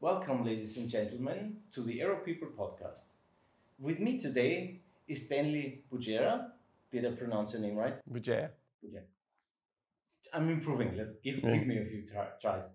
Welcome, 0.00 0.44
ladies 0.44 0.76
and 0.76 0.88
gentlemen, 0.88 1.56
to 1.72 1.82
the 1.82 2.00
Aero 2.00 2.18
People 2.24 2.48
podcast. 2.58 3.04
With 3.78 3.98
me 4.00 4.18
today 4.18 4.80
is 5.06 5.24
Stanley 5.26 5.82
Bujera. 5.92 6.50
Did 6.92 7.06
I 7.06 7.10
pronounce 7.12 7.52
your 7.52 7.62
name 7.62 7.76
right? 7.76 7.94
Bujaya. 8.10 8.50
Bujera. 8.84 9.02
I'm 10.32 10.48
improving. 10.50 10.96
Let's 10.96 11.16
give, 11.24 11.36
Yeah. 11.42 11.56
give 11.56 11.66
me 11.66 11.78
a 11.78 11.84
few 11.84 12.04
tries. 12.40 12.66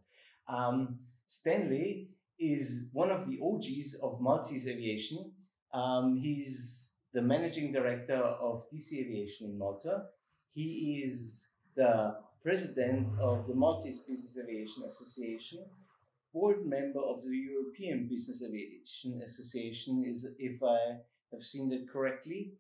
Um, 0.48 1.00
Stanley 1.28 2.10
is 2.40 2.90
one 2.94 3.12
of 3.12 3.30
the 3.30 3.40
OGs 3.42 3.96
of 4.02 4.20
Maltese 4.20 4.68
Aviation. 4.68 5.32
Um, 5.74 6.18
he's 6.18 6.92
the 7.14 7.22
managing 7.22 7.72
director 7.72 8.16
of 8.18 8.66
DC 8.72 9.00
Aviation 9.00 9.50
in 9.52 9.58
Malta. 9.58 10.06
He 10.54 11.02
is 11.06 11.50
the 11.76 12.16
president 12.44 13.08
of 13.20 13.48
the 13.48 13.56
Maltese 13.56 14.00
Business 14.00 14.38
Aviation 14.44 14.84
Association, 14.84 15.60
board 16.34 16.66
member 16.66 17.00
of 17.00 17.24
the 17.24 17.30
European 17.30 18.08
Business 18.08 18.44
Aviation 18.44 19.22
Association. 19.24 20.04
Is 20.06 20.28
if 20.38 20.62
I 20.64 20.98
have 21.32 21.44
seen 21.44 21.70
that 21.70 21.90
correctly. 21.90 22.54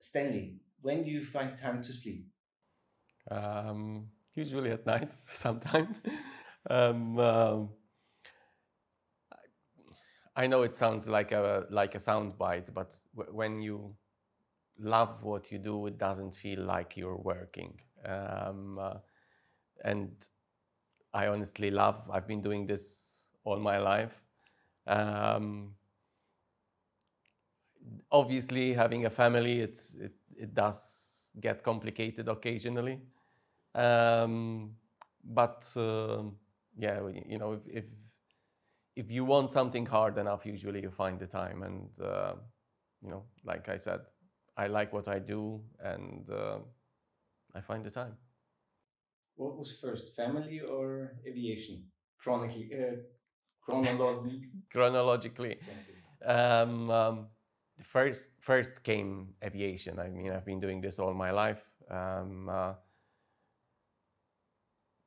Stanley, 0.00 0.54
when 0.80 1.04
do 1.04 1.10
you 1.10 1.24
find 1.24 1.56
time 1.58 1.82
to 1.82 1.92
sleep? 1.92 2.26
Um, 3.30 4.06
usually 4.34 4.70
at 4.70 4.86
night, 4.86 5.10
sometime. 5.34 5.94
um, 6.70 7.18
um, 7.18 7.68
I 10.34 10.46
know 10.46 10.62
it 10.62 10.74
sounds 10.76 11.08
like 11.08 11.32
a 11.32 11.66
like 11.70 11.94
a 11.94 11.98
soundbite, 11.98 12.72
but 12.72 12.96
w- 13.16 13.34
when 13.36 13.60
you 13.60 13.94
love 14.78 15.22
what 15.22 15.52
you 15.52 15.58
do, 15.58 15.86
it 15.86 15.98
doesn't 15.98 16.32
feel 16.32 16.60
like 16.64 16.96
you're 16.96 17.18
working. 17.18 17.78
Um, 18.04 18.78
uh, 18.78 18.94
and 19.84 20.10
I 21.12 21.26
honestly 21.28 21.70
love. 21.70 22.08
I've 22.12 22.26
been 22.26 22.40
doing 22.42 22.66
this 22.66 23.28
all 23.44 23.58
my 23.58 23.78
life. 23.78 24.22
Um, 24.86 25.74
obviously, 28.10 28.72
having 28.72 29.06
a 29.06 29.10
family, 29.10 29.60
it's 29.60 29.94
it, 29.94 30.12
it 30.36 30.54
does 30.54 31.30
get 31.40 31.62
complicated 31.62 32.28
occasionally. 32.28 33.00
Um, 33.74 34.76
but 35.24 35.66
um 35.76 36.36
yeah, 36.78 37.00
you 37.26 37.38
know, 37.38 37.52
if, 37.52 37.60
if 37.66 37.84
if 38.96 39.10
you 39.10 39.24
want 39.24 39.52
something 39.52 39.86
hard 39.86 40.18
enough, 40.18 40.44
usually 40.44 40.82
you 40.82 40.90
find 40.90 41.18
the 41.18 41.26
time. 41.26 41.62
And 41.62 41.88
uh, 42.00 42.34
you 43.02 43.10
know, 43.10 43.24
like 43.44 43.68
I 43.68 43.76
said, 43.76 44.00
I 44.56 44.66
like 44.66 44.92
what 44.92 45.08
I 45.08 45.18
do, 45.18 45.62
and 45.82 46.28
uh, 46.30 46.58
I 47.54 47.60
find 47.60 47.84
the 47.84 47.90
time. 47.90 48.16
What 49.36 49.58
was 49.58 49.78
first, 49.80 50.14
family 50.14 50.60
or 50.60 51.16
aviation? 51.26 51.84
Chronically, 52.18 52.70
uh, 52.74 52.96
chronologically. 53.62 54.48
Chronologically, 54.70 55.58
um, 56.24 56.90
um, 56.90 57.26
the 57.78 57.84
first 57.84 58.30
first 58.40 58.82
came 58.82 59.34
aviation. 59.42 59.98
I 59.98 60.08
mean, 60.08 60.32
I've 60.32 60.44
been 60.44 60.60
doing 60.60 60.80
this 60.80 60.98
all 60.98 61.14
my 61.14 61.30
life. 61.30 61.70
Um, 61.90 62.48
uh, 62.48 62.74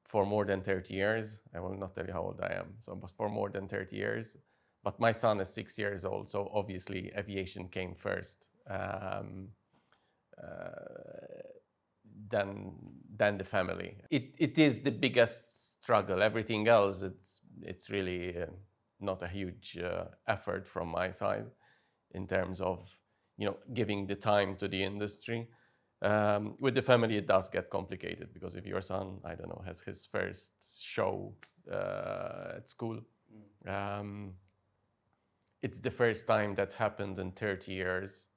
for 0.06 0.26
more 0.26 0.46
than 0.46 0.62
30 0.62 0.94
years. 0.94 1.42
I 1.56 1.60
will 1.60 1.76
not 1.76 1.96
tell 1.96 2.06
you 2.06 2.14
how 2.14 2.22
old 2.22 2.40
I 2.42 2.54
am, 2.54 2.76
so 2.80 2.96
but 2.96 3.12
for 3.12 3.30
more 3.30 3.50
than 3.50 3.68
30 3.68 3.96
years. 3.96 4.38
But 4.84 5.00
my 5.00 5.12
son 5.12 5.40
is 5.40 5.50
six 5.50 5.80
years 5.80 6.06
old, 6.06 6.30
so 6.30 6.52
obviously 6.54 7.12
aviation 7.18 7.68
came 7.70 7.96
first. 7.96 8.48
Um, 8.70 9.48
uh, 10.42 11.44
than 12.30 12.73
than 13.16 13.38
the 13.38 13.44
family. 13.44 13.97
It 14.09 14.33
it 14.38 14.58
is 14.58 14.81
the 14.81 14.92
biggest 14.92 15.81
struggle. 15.81 16.22
Everything 16.23 16.67
else, 16.67 17.02
it's 17.02 17.42
it's 17.61 17.89
really 17.89 18.38
uh, 18.42 18.47
not 19.00 19.23
a 19.23 19.28
huge 19.28 19.78
uh, 19.78 20.06
effort 20.28 20.68
from 20.68 20.90
my 20.90 21.12
side 21.12 21.46
in 22.12 22.28
terms 22.28 22.62
of 22.62 22.97
you 23.38 23.46
know 23.47 23.57
giving 23.73 24.07
the 24.07 24.16
time 24.16 24.56
to 24.57 24.68
the 24.68 24.84
industry. 24.84 25.47
Um, 26.02 26.56
with 26.59 26.75
the 26.75 26.81
family, 26.81 27.16
it 27.18 27.28
does 27.28 27.47
get 27.47 27.69
complicated 27.69 28.34
because 28.34 28.56
if 28.56 28.66
your 28.66 28.81
son, 28.81 29.19
I 29.23 29.35
don't 29.35 29.47
know, 29.47 29.63
has 29.66 29.79
his 29.79 30.06
first 30.06 30.84
show 30.84 31.34
uh, 31.72 32.57
at 32.57 32.68
school, 32.68 33.00
um, 33.66 34.34
it's 35.62 35.79
the 35.79 35.91
first 35.91 36.28
time 36.28 36.56
that's 36.56 36.73
happened 36.73 37.18
in 37.19 37.31
30 37.31 37.72
years 37.72 38.28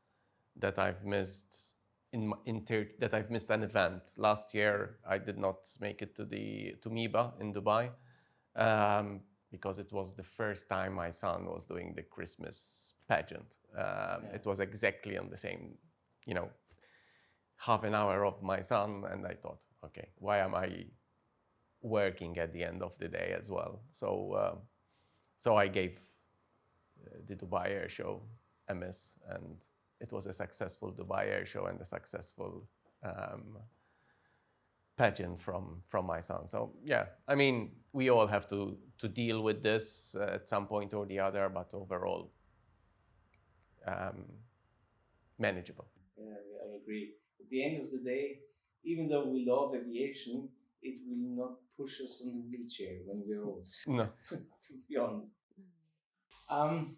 that 0.56 0.78
I've 0.78 1.04
missed 1.04 1.75
in, 2.16 2.32
in 2.46 2.60
30, 2.60 2.94
that 2.98 3.12
I've 3.14 3.30
missed 3.30 3.50
an 3.50 3.62
event. 3.62 4.02
Last 4.16 4.54
year, 4.54 4.96
I 5.14 5.18
did 5.18 5.38
not 5.38 5.58
make 5.80 5.98
it 6.02 6.16
to 6.16 6.24
the 6.24 6.74
to 6.82 6.88
MEBAA 6.88 7.24
in 7.42 7.52
Dubai 7.52 7.84
um, 8.66 9.20
because 9.50 9.76
it 9.84 9.92
was 9.92 10.14
the 10.14 10.28
first 10.38 10.68
time 10.68 10.92
my 10.94 11.10
son 11.22 11.40
was 11.54 11.64
doing 11.72 11.88
the 11.98 12.02
Christmas 12.14 12.56
pageant. 13.10 13.50
Um, 13.82 14.20
Yeah. 14.22 14.36
It 14.38 14.44
was 14.50 14.58
exactly 14.60 15.14
on 15.22 15.28
the 15.34 15.40
same, 15.46 15.62
you 16.28 16.34
know, 16.38 16.48
half 17.66 17.82
an 17.84 17.94
hour 17.94 18.18
of 18.30 18.42
my 18.42 18.60
son, 18.72 18.90
and 19.10 19.20
I 19.32 19.34
thought, 19.42 19.62
okay, 19.86 20.08
why 20.26 20.36
am 20.46 20.54
I 20.54 20.68
working 21.98 22.32
at 22.44 22.50
the 22.52 22.62
end 22.70 22.82
of 22.82 22.92
the 22.98 23.08
day 23.08 23.28
as 23.40 23.46
well? 23.56 23.74
So, 23.92 24.08
uh, 24.42 24.56
so 25.44 25.48
I 25.64 25.68
gave 25.78 25.92
uh, 27.06 27.18
the 27.28 27.36
Dubai 27.42 27.66
Air 27.78 27.88
Show 27.88 28.12
a 28.68 28.74
miss, 28.74 29.00
and 29.34 29.56
it 30.00 30.12
was 30.12 30.26
a 30.26 30.32
successful 30.32 30.92
Dubai 30.92 31.26
Air 31.26 31.46
Show 31.46 31.66
and 31.66 31.80
a 31.80 31.84
successful 31.84 32.66
um, 33.02 33.58
pageant 34.96 35.38
from 35.38 35.80
from 35.82 36.06
my 36.06 36.20
son. 36.20 36.46
So 36.46 36.72
yeah, 36.84 37.06
I 37.28 37.34
mean, 37.34 37.72
we 37.92 38.10
all 38.10 38.26
have 38.26 38.48
to 38.48 38.76
to 38.98 39.08
deal 39.08 39.42
with 39.42 39.62
this 39.62 40.16
uh, 40.18 40.34
at 40.34 40.48
some 40.48 40.66
point 40.66 40.94
or 40.94 41.06
the 41.06 41.20
other, 41.20 41.48
but 41.48 41.70
overall, 41.72 42.30
um, 43.86 44.24
manageable. 45.38 45.86
Yeah, 46.18 46.34
I 46.64 46.76
agree. 46.82 47.12
At 47.40 47.48
the 47.50 47.64
end 47.64 47.82
of 47.84 47.90
the 47.90 47.98
day, 47.98 48.40
even 48.84 49.08
though 49.08 49.26
we 49.26 49.44
love 49.46 49.74
aviation, 49.74 50.48
it 50.82 50.96
will 51.06 51.46
not 51.46 51.52
push 51.76 52.00
us 52.00 52.22
on 52.24 52.32
the 52.32 52.42
wheelchair 52.48 52.98
when 53.06 53.22
we're 53.26 53.44
old. 53.44 53.66
No. 53.86 54.08
to 54.30 54.72
be 54.88 54.96
honest. 54.96 55.28
Um, 56.48 56.96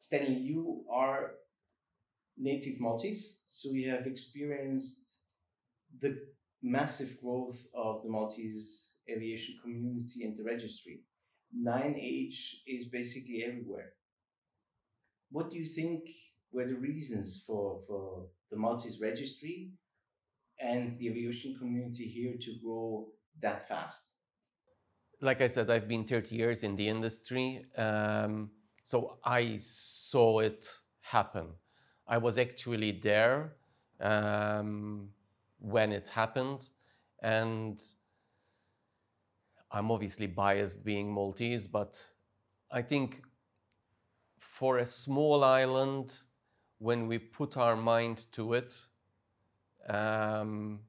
Stanley, 0.00 0.34
you 0.34 0.84
are 0.90 1.32
native 2.40 2.80
Maltese, 2.80 3.40
so 3.46 3.70
we 3.70 3.84
have 3.84 4.06
experienced 4.06 5.20
the 6.00 6.16
massive 6.62 7.20
growth 7.20 7.66
of 7.74 8.02
the 8.02 8.08
Maltese 8.08 8.94
aviation 9.08 9.56
community 9.62 10.24
and 10.24 10.36
the 10.36 10.44
registry. 10.44 11.00
9H 11.56 12.36
is 12.66 12.88
basically 12.88 13.44
everywhere. 13.46 13.92
What 15.30 15.50
do 15.50 15.58
you 15.58 15.66
think 15.66 16.02
were 16.52 16.66
the 16.66 16.74
reasons 16.74 17.44
for, 17.46 17.80
for 17.86 18.26
the 18.50 18.56
Maltese 18.56 19.00
registry 19.00 19.72
and 20.60 20.98
the 20.98 21.08
aviation 21.08 21.56
community 21.58 22.06
here 22.06 22.34
to 22.40 22.54
grow 22.62 23.08
that 23.40 23.68
fast? 23.68 24.02
like 25.20 25.40
I 25.40 25.46
said, 25.46 25.70
I've 25.70 25.88
been 25.88 26.04
30 26.04 26.34
years 26.34 26.64
in 26.64 26.76
the 26.76 26.88
industry, 26.88 27.64
um, 27.76 28.50
so 28.82 29.18
I 29.24 29.58
saw 29.58 30.40
it 30.40 30.66
happen. 31.00 31.48
I 32.10 32.18
was 32.18 32.38
actually 32.38 32.90
there 32.90 33.52
um, 34.00 35.10
when 35.60 35.92
it 35.92 36.08
happened, 36.08 36.68
and 37.22 37.80
I'm 39.70 39.92
obviously 39.92 40.26
biased 40.26 40.84
being 40.84 41.12
Maltese, 41.12 41.68
but 41.68 42.04
I 42.72 42.82
think 42.82 43.22
for 44.40 44.78
a 44.78 44.86
small 44.86 45.44
island, 45.44 46.12
when 46.78 47.06
we 47.06 47.18
put 47.18 47.56
our 47.56 47.76
mind 47.76 48.26
to 48.32 48.54
it, 48.54 48.74
um, 49.88 50.80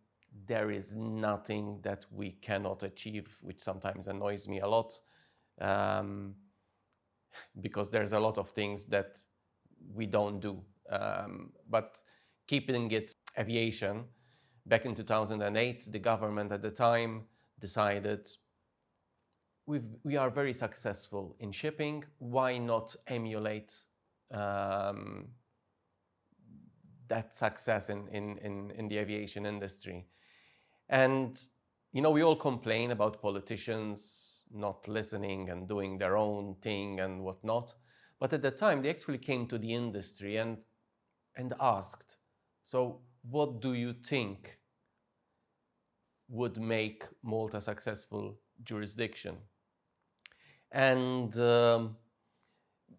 there 0.48 0.72
is 0.72 0.96
nothing 0.96 1.82
that 1.84 2.08
we 2.12 2.32
cannot 2.32 2.82
achieve, 2.82 3.38
which 3.44 3.62
sometimes 3.62 4.08
annoys 4.08 4.48
me 4.48 4.62
a 4.62 4.68
lot, 4.68 5.00
um, 5.60 6.34
because 7.62 7.92
there's 7.92 8.14
a 8.14 8.20
lot 8.20 8.40
of 8.40 8.50
things 8.50 8.86
that 8.86 9.20
we 9.94 10.08
don't 10.08 10.40
do. 10.40 10.64
Um, 10.92 11.52
but 11.70 12.02
keeping 12.48 12.92
it 12.92 13.16
aviation, 13.38 14.06
back 14.66 14.86
in 14.86 14.94
2008, 14.94 15.88
the 15.92 16.00
government 16.00 16.52
at 16.52 16.62
the 16.62 16.72
time 16.72 17.24
decided 17.60 18.30
we've, 19.66 19.86
we 20.04 20.18
are 20.18 20.30
very 20.30 20.54
successful 20.54 21.36
in 21.40 21.52
shipping. 21.52 22.04
Why 22.20 22.58
not 22.58 22.96
emulate 23.08 23.74
um, 24.32 25.28
that 27.08 27.36
success 27.36 27.90
in, 27.90 28.08
in, 28.10 28.38
in, 28.40 28.72
in 28.72 28.88
the 28.88 28.98
aviation 28.98 29.46
industry? 29.46 30.08
And, 30.90 31.40
you 31.94 32.02
know, 32.02 32.12
we 32.12 32.24
all 32.24 32.36
complain 32.36 32.92
about 32.92 33.22
politicians 33.22 34.44
not 34.54 34.88
listening 34.88 35.50
and 35.50 35.68
doing 35.68 35.98
their 35.98 36.18
own 36.18 36.56
thing 36.62 37.00
and 37.00 37.24
whatnot. 37.24 37.74
But 38.20 38.34
at 38.34 38.42
the 38.42 38.52
time, 38.52 38.82
they 38.82 38.90
actually 38.90 39.18
came 39.18 39.48
to 39.48 39.58
the 39.58 39.74
industry 39.74 40.38
and, 40.38 40.64
and 41.36 41.54
asked, 41.60 42.18
so 42.64 43.02
what 43.24 43.62
do 43.62 43.74
you 43.74 43.94
think 43.94 44.60
would 46.32 46.58
make 46.58 47.04
Malta 47.24 47.58
a 47.58 47.62
successful 47.62 48.40
jurisdiction. 48.64 49.38
And 50.72 51.38
um, 51.38 51.98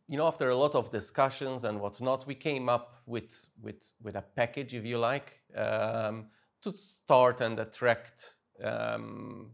you 0.07 0.19
know, 0.19 0.27
after 0.27 0.51
a 0.51 0.57
lot 0.57 0.75
of 0.75 0.91
discussions 0.91 1.65
and 1.65 1.81
whatnot, 1.81 2.27
we 2.27 2.35
came 2.35 2.69
up 2.69 3.03
with 3.07 3.49
with 3.61 3.93
with 4.03 4.17
a 4.17 4.23
package, 4.23 4.75
if 4.75 4.85
you 4.85 4.99
like, 4.99 5.41
um, 5.57 6.27
to 6.61 6.71
start 6.71 7.41
and 7.41 7.59
attract 7.59 8.37
um, 8.63 9.53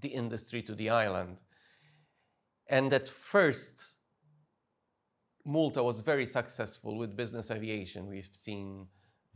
the 0.00 0.08
industry 0.08 0.62
to 0.62 0.74
the 0.74 0.90
island. 0.90 1.40
And 2.68 2.92
at 2.92 3.08
first, 3.08 3.96
Malta 5.44 5.82
was 5.82 6.00
very 6.00 6.26
successful 6.26 6.96
with 6.96 7.16
business 7.16 7.50
aviation. 7.50 8.06
We've 8.08 8.28
seen 8.32 8.86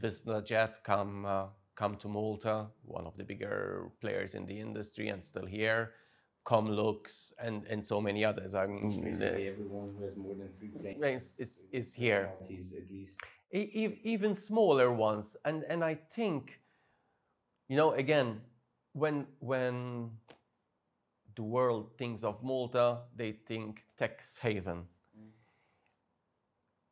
VistaJet 0.03 0.83
come 0.83 1.25
uh, 1.27 1.47
come 1.75 1.97
to 1.97 2.09
Malta, 2.09 2.67
one 2.85 3.07
of 3.07 3.17
the 3.17 3.25
bigger 3.25 3.91
players 4.01 4.35
in 4.35 4.47
the 4.47 4.59
industry, 4.59 5.09
and 5.09 5.23
still 5.23 5.47
here. 5.47 5.93
Comlux 6.45 7.33
and, 7.39 7.67
and 7.67 7.85
so 7.87 8.01
many 8.01 8.25
others. 8.25 8.55
I 8.55 8.67
mean, 8.67 8.89
Basically, 9.05 9.49
everyone 9.49 9.95
who 9.99 10.05
has 10.05 10.17
more 10.17 10.35
than 10.35 10.49
three 10.59 10.69
planes 10.71 11.39
is- 11.39 11.63
is 11.73 11.95
here. 11.95 12.33
At 12.41 12.49
least. 12.91 13.21
e- 13.53 13.99
even 14.03 14.35
smaller 14.35 14.91
ones 14.93 15.37
and 15.45 15.65
and 15.73 15.83
i 15.83 15.95
think 15.95 16.61
you 17.71 17.77
know 17.81 17.93
again 17.93 18.41
when 18.93 19.27
when 19.41 20.11
the 21.35 21.43
world 21.43 21.97
thinks 21.97 22.23
of 22.25 22.43
malta 22.43 22.87
they 23.17 23.33
think 23.33 23.85
tax 23.97 24.39
haven 24.39 24.87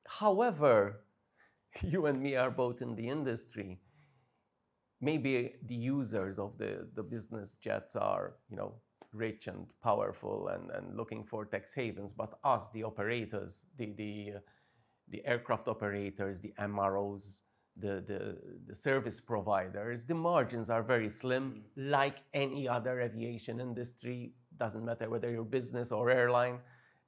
however 0.08 1.00
you 1.82 2.06
and 2.06 2.22
me 2.22 2.36
are 2.36 2.50
both 2.50 2.82
in 2.82 2.94
the 2.94 3.08
industry 3.08 3.78
maybe 5.00 5.54
the 5.66 5.74
users 5.74 6.38
of 6.38 6.56
the, 6.58 6.88
the 6.94 7.02
business 7.02 7.56
jets 7.56 7.96
are 7.96 8.34
you 8.48 8.56
know 8.56 8.74
rich 9.12 9.46
and 9.46 9.66
powerful 9.82 10.48
and, 10.48 10.70
and 10.72 10.96
looking 10.96 11.24
for 11.24 11.44
tax 11.44 11.72
havens 11.74 12.12
but 12.12 12.32
us 12.44 12.70
the 12.70 12.82
operators 12.82 13.62
the 13.78 13.92
the 13.96 14.32
uh, 14.36 14.38
the 15.08 15.24
aircraft 15.26 15.68
operators, 15.68 16.40
the 16.40 16.52
MROs, 16.58 17.40
the, 17.76 18.02
the, 18.06 18.38
the 18.66 18.74
service 18.74 19.20
providers, 19.20 20.04
the 20.04 20.14
margins 20.14 20.70
are 20.70 20.82
very 20.82 21.08
slim, 21.08 21.62
like 21.76 22.22
any 22.32 22.68
other 22.68 23.00
aviation 23.00 23.60
industry. 23.60 24.32
Doesn't 24.56 24.84
matter 24.84 25.08
whether 25.10 25.30
you're 25.30 25.44
business 25.44 25.92
or 25.92 26.10
airline. 26.10 26.58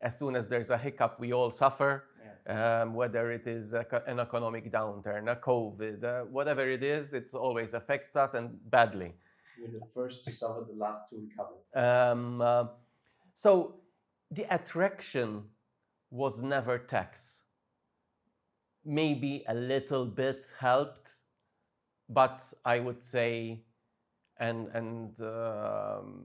As 0.01 0.19
soon 0.19 0.37
as 0.37 0.49
there's 0.49 0.71
a 0.71 0.79
hiccup, 0.79 1.19
we 1.19 1.33
all 1.33 1.51
suffer. 1.51 2.05
Um, 2.47 2.95
whether 2.95 3.31
it 3.31 3.47
is 3.47 3.75
a, 3.75 3.85
an 4.07 4.21
economic 4.21 4.73
downturn, 4.73 5.31
a 5.31 5.37
COVID, 5.37 6.05
uh, 6.05 6.25
whatever 6.25 6.69
it 6.69 6.83
is, 6.83 7.15
it 7.15 7.33
always 7.35 7.75
affects 7.75 8.17
us 8.17 8.35
and 8.35 8.59
badly. 8.71 9.15
You're 9.59 9.79
the 9.79 9.87
first 9.95 10.25
to 10.25 10.33
suffer, 10.33 10.65
the 10.69 10.77
last 10.77 11.11
to 11.11 11.17
recover. 11.17 11.57
Um, 11.75 12.41
uh, 12.41 12.65
so 13.35 13.81
the 14.31 14.47
attraction 14.55 15.45
was 16.11 16.43
never 16.43 16.79
tax. 16.79 17.43
Maybe 18.85 19.45
a 19.49 19.55
little 19.55 20.07
bit 20.07 20.55
helped, 20.59 21.11
but 22.09 22.43
I 22.65 22.81
would 22.81 23.03
say, 23.03 23.65
and 24.39 24.69
and 24.69 25.21
um, 25.21 26.25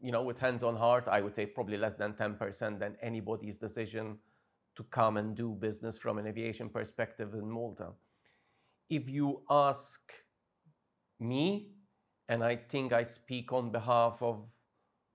you 0.00 0.12
know, 0.12 0.22
with 0.22 0.38
hands 0.38 0.62
on 0.62 0.76
heart, 0.76 1.04
I 1.08 1.20
would 1.20 1.34
say 1.34 1.46
probably 1.46 1.78
less 1.78 1.94
than 1.94 2.14
ten 2.14 2.34
percent 2.34 2.80
than 2.80 2.96
anybody's 3.00 3.56
decision 3.56 4.18
to 4.76 4.82
come 4.84 5.16
and 5.16 5.34
do 5.34 5.54
business 5.54 5.98
from 5.98 6.18
an 6.18 6.26
aviation 6.26 6.68
perspective 6.68 7.34
in 7.34 7.48
Malta. 7.50 7.90
If 8.88 9.08
you 9.08 9.42
ask 9.50 10.00
me, 11.20 11.68
and 12.28 12.42
I 12.42 12.56
think 12.56 12.92
I 12.92 13.02
speak 13.02 13.52
on 13.52 13.70
behalf 13.70 14.22
of 14.22 14.46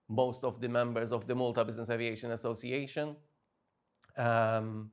most 0.10 0.44
of 0.44 0.60
the 0.62 0.70
members 0.70 1.12
of 1.12 1.28
the 1.28 1.36
Malta 1.36 1.66
Business 1.66 1.90
Aviation 1.90 2.32
Association. 2.32 3.16
Um, 4.18 4.92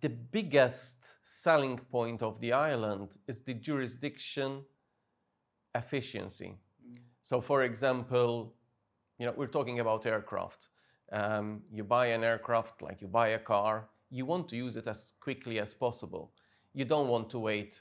the 0.00 0.08
biggest 0.08 1.16
selling 1.22 1.78
point 1.78 2.22
of 2.22 2.40
the 2.40 2.52
island 2.52 3.16
is 3.26 3.42
the 3.42 3.54
jurisdiction 3.54 4.64
efficiency. 5.74 6.54
So, 7.22 7.40
for 7.40 7.62
example, 7.62 8.54
you 9.18 9.26
know, 9.26 9.34
we're 9.36 9.46
talking 9.46 9.80
about 9.80 10.06
aircraft. 10.06 10.68
Um, 11.10 11.62
you 11.70 11.84
buy 11.84 12.06
an 12.08 12.22
aircraft, 12.22 12.82
like 12.82 13.00
you 13.00 13.08
buy 13.08 13.28
a 13.28 13.38
car, 13.38 13.88
you 14.10 14.26
want 14.26 14.48
to 14.50 14.56
use 14.56 14.76
it 14.76 14.86
as 14.86 15.12
quickly 15.20 15.58
as 15.58 15.74
possible. 15.74 16.32
You 16.74 16.84
don't 16.84 17.08
want 17.08 17.30
to 17.30 17.38
wait 17.38 17.80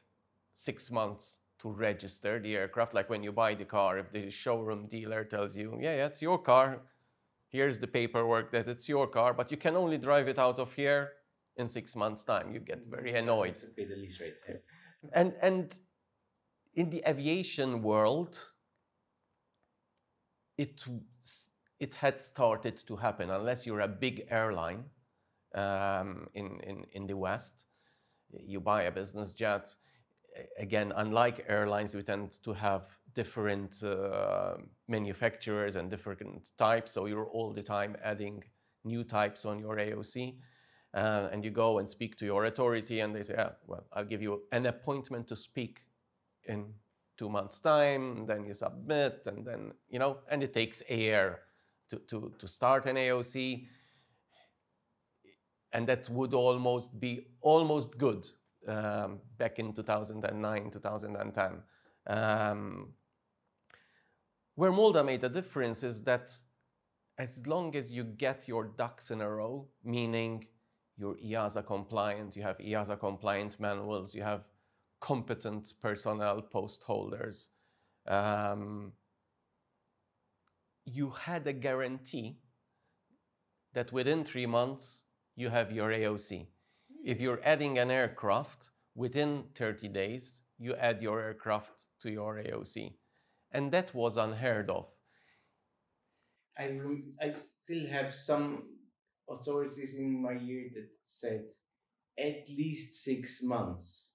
six 0.54 0.90
months 0.90 1.38
to 1.60 1.70
register 1.70 2.40
the 2.40 2.56
aircraft. 2.56 2.94
Like 2.94 3.10
when 3.10 3.24
you 3.24 3.32
buy 3.32 3.56
the 3.56 3.66
car, 3.66 3.98
if 3.98 4.12
the 4.12 4.30
showroom 4.30 4.86
dealer 4.86 5.24
tells 5.24 5.58
you, 5.58 5.78
yeah, 5.82 5.96
yeah, 5.96 6.06
it's 6.06 6.22
your 6.22 6.38
car, 6.38 6.82
here's 7.50 7.80
the 7.80 7.88
paperwork 7.88 8.52
that 8.52 8.68
it's 8.68 8.88
your 8.88 9.08
car, 9.08 9.34
but 9.34 9.52
you 9.52 9.58
can 9.58 9.76
only 9.76 9.98
drive 9.98 10.28
it 10.28 10.40
out 10.40 10.60
of 10.60 10.74
here 10.74 11.12
in 11.58 11.68
six 11.68 11.96
months' 11.96 12.24
time. 12.24 12.54
You 12.54 12.60
get 12.60 12.84
very 12.90 13.14
annoyed. 13.16 13.62
Pay 13.76 13.86
the 13.86 13.96
lease 13.96 14.20
rate. 14.20 14.36
And 15.14 15.34
and 15.42 15.78
in 16.76 16.90
the 16.90 17.04
aviation 17.08 17.82
world, 17.82 18.38
it 20.58 20.84
it 21.80 21.94
had 21.94 22.20
started 22.20 22.78
to 22.88 22.96
happen. 22.96 23.30
Unless 23.30 23.66
you're 23.66 23.82
a 23.82 23.88
big 23.88 24.28
airline 24.30 24.86
um, 25.56 26.28
in, 26.34 26.60
in 26.62 26.86
in 26.92 27.08
the 27.08 27.16
West, 27.16 27.66
you 28.32 28.60
buy 28.60 28.84
a 28.84 28.92
business 28.92 29.32
jet. 29.32 29.76
Again, 30.60 30.94
unlike 30.96 31.46
airlines, 31.48 31.96
we 31.96 32.04
tend 32.04 32.32
to 32.44 32.54
have 32.54 32.86
different 33.16 33.84
uh, 33.84 34.56
manufacturers 34.88 35.76
and 35.76 35.90
different 35.90 36.52
types. 36.58 36.92
So 36.92 37.08
you're 37.08 37.26
all 37.26 37.54
the 37.54 37.64
time 37.64 37.96
adding 38.04 38.44
new 38.84 39.04
types 39.04 39.46
on 39.46 39.60
your 39.60 39.78
AOC. 39.78 40.36
Uh, 40.94 41.28
and 41.32 41.44
you 41.44 41.52
go 41.52 41.80
and 41.80 41.90
speak 41.90 42.16
to 42.18 42.26
your 42.26 42.46
authority, 42.46 43.02
and 43.02 43.16
they 43.16 43.24
say, 43.24 43.36
yeah, 43.38 43.52
well, 43.68 43.86
I'll 43.94 44.06
give 44.06 44.22
you 44.22 44.44
an 44.52 44.66
appointment 44.66 45.28
to 45.28 45.36
speak 45.36 45.82
in 46.46 46.74
two 47.18 47.30
months' 47.30 47.60
time. 47.60 48.26
Then 48.26 48.46
you 48.46 48.54
submit, 48.54 49.24
and 49.26 49.46
then, 49.46 49.74
you 49.90 50.00
know, 50.00 50.20
and 50.32 50.42
it 50.44 50.54
takes 50.54 50.82
a 50.90 50.96
year 50.96 51.40
to, 51.90 51.98
to, 52.08 52.32
to 52.38 52.48
start 52.48 52.86
an 52.86 52.96
AOC. 52.96 53.66
And 55.74 55.88
that 55.88 56.10
would 56.10 56.34
almost 56.34 57.00
be 57.00 57.28
almost 57.42 57.98
good 57.98 58.28
um, 58.68 59.20
back 59.38 59.60
in 59.60 59.74
2009, 59.74 60.72
2010. 60.72 61.64
Um, 62.08 62.94
where 64.56 64.72
Malta 64.72 65.04
made 65.04 65.24
a 65.24 65.30
difference 65.30 65.84
is 65.84 66.04
that 66.04 66.32
as 67.18 67.46
long 67.48 67.76
as 67.76 67.92
you 67.92 68.04
get 68.04 68.48
your 68.48 68.66
ducks 68.66 69.12
in 69.12 69.22
a 69.22 69.30
row, 69.30 69.68
meaning 69.84 70.46
you're 70.98 71.16
EASA 71.16 71.66
compliant, 71.66 72.36
you 72.36 72.44
have 72.44 72.58
EASA 72.58 73.00
compliant 73.00 73.60
manuals, 73.60 74.16
you 74.16 74.24
have 74.24 74.46
competent 75.00 75.74
personnel 75.82 76.42
post 76.42 76.84
holders, 76.84 77.50
um, 78.08 78.94
you 80.88 81.10
had 81.10 81.46
a 81.46 81.54
guarantee 81.54 82.38
that 83.74 83.92
within 83.92 84.24
three 84.24 84.46
months 84.46 85.04
you 85.36 85.50
have 85.50 85.72
your 85.72 85.90
AOC. 85.90 86.48
If 87.04 87.20
you're 87.20 87.42
adding 87.44 87.78
an 87.78 87.92
aircraft, 87.92 88.70
within 88.96 89.44
30 89.54 89.90
days 89.90 90.42
you 90.58 90.76
add 90.76 91.02
your 91.02 91.22
aircraft 91.22 91.74
to 92.02 92.10
your 92.10 92.36
AOC. 92.36 92.94
And 93.52 93.72
that 93.74 93.94
was 93.94 94.16
unheard 94.18 94.70
of. 94.70 94.88
I, 96.58 96.70
rem- 96.70 97.14
I 97.22 97.34
still 97.34 97.88
have 97.88 98.16
some 98.16 98.64
authorities 99.30 99.96
in 100.00 100.22
my 100.22 100.34
ear 100.34 100.70
that 100.74 100.88
said 101.04 101.44
at 102.18 102.48
least 102.50 103.04
six 103.04 103.44
months. 103.44 104.14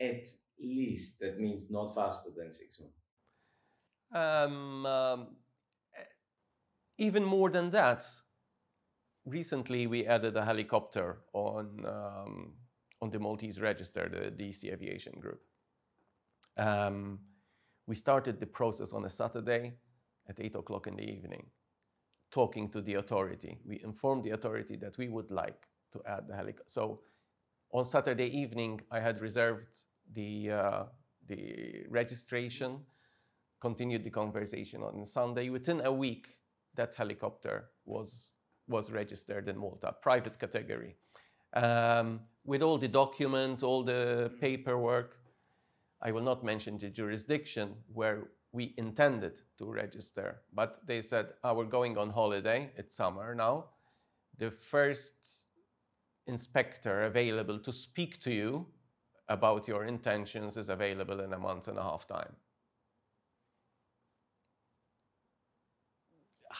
At 0.00 0.26
least. 0.58 1.20
That 1.20 1.38
means 1.38 1.70
not 1.70 1.94
faster 1.94 2.30
than 2.36 2.52
six 2.52 2.80
months. 2.80 2.96
Um, 4.12 4.86
um, 4.86 5.26
even 6.98 7.24
more 7.24 7.50
than 7.50 7.70
that, 7.70 8.04
recently 9.24 9.86
we 9.86 10.06
added 10.06 10.36
a 10.36 10.44
helicopter 10.44 11.18
on 11.32 11.84
um, 11.86 12.52
on 13.00 13.10
the 13.10 13.18
Maltese 13.18 13.60
register, 13.60 14.08
the 14.08 14.30
DC 14.30 14.72
Aviation 14.72 15.18
Group. 15.20 15.40
Um, 16.56 17.18
we 17.86 17.94
started 17.94 18.40
the 18.40 18.46
process 18.46 18.92
on 18.92 19.04
a 19.04 19.10
Saturday 19.10 19.74
at 20.28 20.40
eight 20.40 20.54
o'clock 20.54 20.86
in 20.86 20.96
the 20.96 21.02
evening, 21.02 21.46
talking 22.30 22.70
to 22.70 22.80
the 22.80 22.94
authority. 22.94 23.58
We 23.66 23.82
informed 23.82 24.24
the 24.24 24.30
authority 24.30 24.76
that 24.76 24.96
we 24.96 25.08
would 25.08 25.30
like 25.30 25.68
to 25.92 26.00
add 26.06 26.28
the 26.28 26.34
helicopter. 26.34 26.64
So 26.66 27.00
on 27.72 27.84
Saturday 27.84 28.28
evening, 28.38 28.80
I 28.90 29.00
had 29.00 29.20
reserved 29.20 29.78
the 30.12 30.50
uh, 30.50 30.84
the 31.26 31.84
registration 31.88 32.80
continued 33.60 34.04
the 34.04 34.10
conversation 34.10 34.82
on 34.82 35.06
Sunday. 35.06 35.48
Within 35.48 35.80
a 35.80 35.92
week, 35.92 36.28
that 36.76 36.94
helicopter 36.94 37.70
was 37.84 38.32
was 38.66 38.90
registered 38.90 39.48
in 39.48 39.58
Malta, 39.58 39.94
private 40.00 40.38
category, 40.38 40.96
um, 41.52 42.20
with 42.44 42.62
all 42.62 42.78
the 42.78 42.88
documents, 42.88 43.62
all 43.62 43.82
the 43.82 44.32
paperwork. 44.40 45.18
I 46.00 46.12
will 46.12 46.22
not 46.22 46.42
mention 46.42 46.78
the 46.78 46.88
jurisdiction 46.88 47.74
where 47.92 48.28
we 48.52 48.74
intended 48.78 49.40
to 49.58 49.70
register, 49.70 50.42
but 50.52 50.86
they 50.86 51.00
said, 51.02 51.34
oh, 51.42 51.54
we're 51.54 51.64
going 51.64 51.98
on 51.98 52.10
holiday. 52.10 52.70
It's 52.76 52.94
summer 52.94 53.34
now. 53.34 53.66
The 54.38 54.50
first 54.50 55.46
inspector 56.26 57.02
available 57.02 57.58
to 57.58 57.72
speak 57.72 58.20
to 58.20 58.32
you 58.32 58.66
about 59.28 59.66
your 59.68 59.84
intentions 59.84 60.56
is 60.56 60.68
available 60.68 61.20
in 61.20 61.32
a 61.32 61.38
month 61.38 61.68
and 61.68 61.78
a 61.78 61.82
half 61.82 62.06
time. 62.06 62.36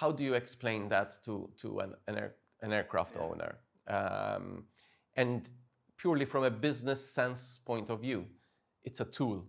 How 0.01 0.11
do 0.11 0.25
you 0.25 0.35
explain 0.35 0.89
that 0.89 1.23
to, 1.25 1.49
to 1.59 1.79
an, 1.79 1.95
an, 2.09 2.17
air, 2.19 2.35
an 2.63 2.73
aircraft 2.73 3.15
yeah. 3.15 3.23
owner? 3.23 3.59
Um, 3.87 4.65
and 5.15 5.49
purely 5.97 6.25
from 6.25 6.43
a 6.43 6.51
business 6.51 7.01
sense 7.09 7.61
point 7.65 7.91
of 7.91 8.01
view, 8.01 8.27
it's 8.83 9.01
a 9.01 9.05
tool. 9.05 9.47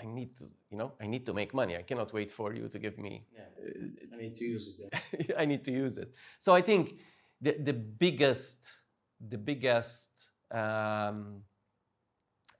I 0.00 0.04
need 0.06 0.36
to, 0.36 0.44
you 0.70 0.78
know, 0.78 0.92
I 1.00 1.06
need 1.08 1.26
to 1.26 1.32
make 1.32 1.52
money. 1.52 1.76
I 1.76 1.82
cannot 1.82 2.12
wait 2.12 2.30
for 2.30 2.54
you 2.54 2.68
to 2.68 2.78
give 2.78 2.96
me. 2.96 3.26
Yeah, 3.34 3.48
I 4.14 4.16
need 4.16 4.36
to 4.36 4.44
use 4.44 4.78
it. 4.78 5.34
I 5.38 5.44
need 5.44 5.64
to 5.64 5.72
use 5.72 5.98
it. 5.98 6.12
So 6.38 6.54
I 6.54 6.60
think 6.60 6.98
the 7.40 7.56
the 7.58 7.72
biggest 7.72 8.60
the 9.28 9.38
biggest 9.38 10.30
um, 10.52 11.42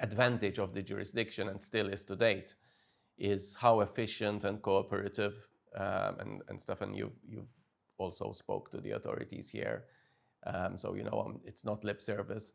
advantage 0.00 0.59
of 0.59 0.75
the 0.75 0.83
jurisdiction 0.83 1.49
and 1.49 1.62
still 1.62 1.88
is 1.88 2.05
to 2.07 2.17
date 2.17 2.57
is 3.17 3.55
how 3.55 3.81
efficient 3.81 4.43
and 4.43 4.61
cooperative 4.61 5.49
um, 5.77 6.17
and, 6.21 6.43
and 6.49 6.61
Stefan, 6.61 6.95
you've 6.95 7.19
you've 7.27 7.53
also 7.99 8.33
spoke 8.33 8.71
to 8.71 8.81
the 8.81 8.93
authorities 8.93 9.49
here, 9.51 9.85
um, 10.47 10.77
so 10.77 10.95
you 10.95 11.05
know 11.05 11.23
um, 11.27 11.41
it's 11.45 11.65
not 11.65 11.85
lip 11.85 12.01
service. 12.01 12.53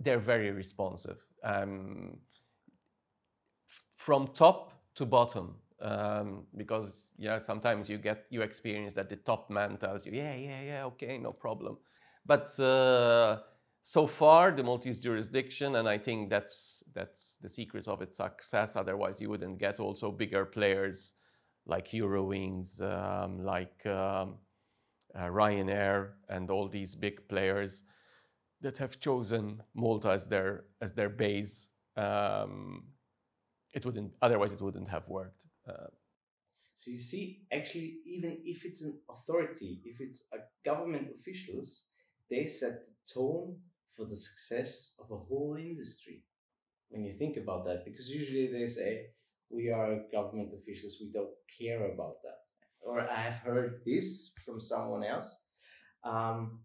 They're 0.00 0.18
very 0.18 0.50
responsive 0.50 1.18
um, 1.44 2.18
from 3.96 4.28
top 4.28 4.72
to 4.96 5.06
bottom. 5.06 5.56
Um, 5.80 6.46
because 6.56 7.08
yeah, 7.18 7.40
sometimes 7.40 7.90
you 7.90 7.98
get 7.98 8.26
you 8.30 8.42
experience 8.42 8.94
that 8.94 9.10
the 9.10 9.16
top 9.16 9.50
man 9.50 9.76
tells 9.76 10.06
you, 10.06 10.12
yeah, 10.12 10.34
yeah, 10.34 10.62
yeah, 10.62 10.84
okay, 10.84 11.18
no 11.18 11.32
problem, 11.32 11.76
but 12.24 12.58
uh, 12.58 13.38
so 13.82 14.06
far 14.06 14.50
the 14.50 14.62
Maltese 14.62 14.98
jurisdiction, 14.98 15.76
and 15.76 15.86
I 15.86 15.98
think 15.98 16.30
that's 16.30 16.82
that's 16.94 17.36
the 17.36 17.50
secret 17.50 17.86
of 17.86 18.00
its 18.00 18.16
success. 18.16 18.76
Otherwise, 18.76 19.20
you 19.20 19.28
wouldn't 19.28 19.58
get 19.58 19.78
also 19.78 20.10
bigger 20.10 20.46
players 20.46 21.12
like 21.66 21.88
Eurowings, 21.88 22.80
um, 22.82 23.44
like 23.44 23.84
um, 23.86 24.36
uh, 25.14 25.28
Ryanair, 25.28 26.10
and 26.28 26.50
all 26.50 26.68
these 26.68 26.94
big 26.94 27.26
players 27.28 27.84
that 28.60 28.78
have 28.78 29.00
chosen 29.00 29.62
Malta 29.74 30.10
as 30.10 30.26
their 30.26 30.64
as 30.80 30.92
their 30.92 31.08
base. 31.08 31.68
Um, 31.96 32.84
it 33.72 33.84
wouldn't 33.84 34.12
otherwise 34.22 34.52
it 34.52 34.60
wouldn't 34.60 34.88
have 34.88 35.08
worked. 35.08 35.46
Uh, 35.68 35.88
so 36.76 36.90
you 36.90 36.98
see, 36.98 37.42
actually, 37.52 37.98
even 38.04 38.38
if 38.44 38.64
it's 38.64 38.82
an 38.82 38.98
authority, 39.08 39.80
if 39.84 40.00
it's 40.00 40.24
a 40.32 40.38
government 40.64 41.08
officials, 41.14 41.84
they 42.30 42.44
set 42.44 42.86
the 42.86 43.14
tone 43.14 43.56
for 43.88 44.04
the 44.06 44.16
success 44.16 44.92
of 44.98 45.10
a 45.10 45.16
whole 45.16 45.56
industry. 45.58 46.22
When 46.90 47.04
you 47.04 47.14
think 47.14 47.36
about 47.36 47.64
that, 47.66 47.84
because 47.84 48.10
usually 48.10 48.48
they 48.52 48.68
say, 48.68 49.06
we 49.54 49.70
are 49.70 50.02
government 50.12 50.50
officials, 50.56 50.96
we 51.00 51.10
don't 51.12 51.34
care 51.58 51.92
about 51.92 52.16
that. 52.22 52.40
Or 52.80 53.00
I 53.00 53.20
have 53.20 53.36
heard 53.36 53.80
this 53.86 54.32
from 54.44 54.60
someone 54.60 55.04
else. 55.04 55.44
Um, 56.04 56.60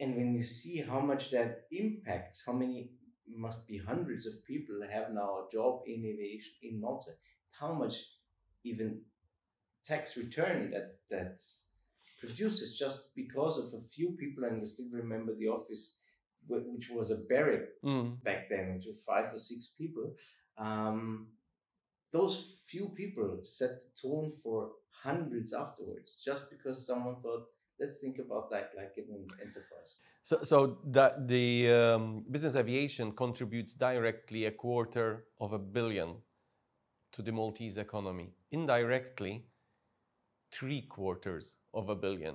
and 0.00 0.16
when 0.16 0.34
you 0.34 0.44
see 0.44 0.78
how 0.78 1.00
much 1.00 1.30
that 1.30 1.62
impacts, 1.70 2.42
how 2.46 2.52
many 2.52 2.90
must 3.28 3.68
be 3.68 3.78
hundreds 3.78 4.26
of 4.26 4.44
people 4.44 4.76
have 4.90 5.12
now 5.12 5.46
a 5.46 5.48
job 5.52 5.82
in 5.86 6.04
aviation 6.04 6.52
in 6.62 6.80
Malta, 6.80 7.12
how 7.58 7.72
much 7.72 7.94
even 8.64 9.02
tax 9.84 10.16
return 10.16 10.70
that 10.70 10.98
that's 11.10 11.66
produces 12.18 12.76
just 12.76 13.14
because 13.14 13.58
of 13.58 13.78
a 13.78 13.82
few 13.94 14.10
people, 14.18 14.44
and 14.44 14.60
I 14.60 14.64
still 14.64 14.90
remember 14.92 15.34
the 15.34 15.48
office 15.48 16.02
which 16.48 16.88
was 16.90 17.10
a 17.10 17.16
barrack 17.28 17.68
mm. 17.84 18.22
back 18.22 18.48
then, 18.48 18.74
which 18.74 18.86
was 18.86 19.02
five 19.06 19.32
or 19.32 19.38
six 19.38 19.74
people. 19.78 20.14
Um, 20.58 21.28
those 22.12 22.62
few 22.66 22.88
people 22.88 23.40
set 23.42 23.70
the 23.84 24.08
tone 24.08 24.32
for 24.42 24.70
hundreds 24.90 25.52
afterwards, 25.52 26.20
just 26.24 26.50
because 26.50 26.86
someone 26.86 27.16
thought, 27.22 27.46
let's 27.78 27.98
think 27.98 28.18
about 28.18 28.50
that 28.50 28.72
like 28.76 28.92
an 28.96 29.26
enterprise. 29.40 30.00
So, 30.22 30.42
so 30.42 30.78
that 30.86 31.26
the 31.26 31.70
um, 31.72 32.24
business 32.30 32.56
aviation 32.56 33.12
contributes 33.12 33.72
directly 33.72 34.44
a 34.44 34.50
quarter 34.50 35.24
of 35.40 35.52
a 35.52 35.58
billion 35.58 36.16
to 37.12 37.22
the 37.22 37.32
Maltese 37.32 37.78
economy. 37.78 38.34
Indirectly, 38.52 39.46
three 40.52 40.82
quarters 40.82 41.56
of 41.72 41.88
a 41.88 41.94
billion 41.94 42.34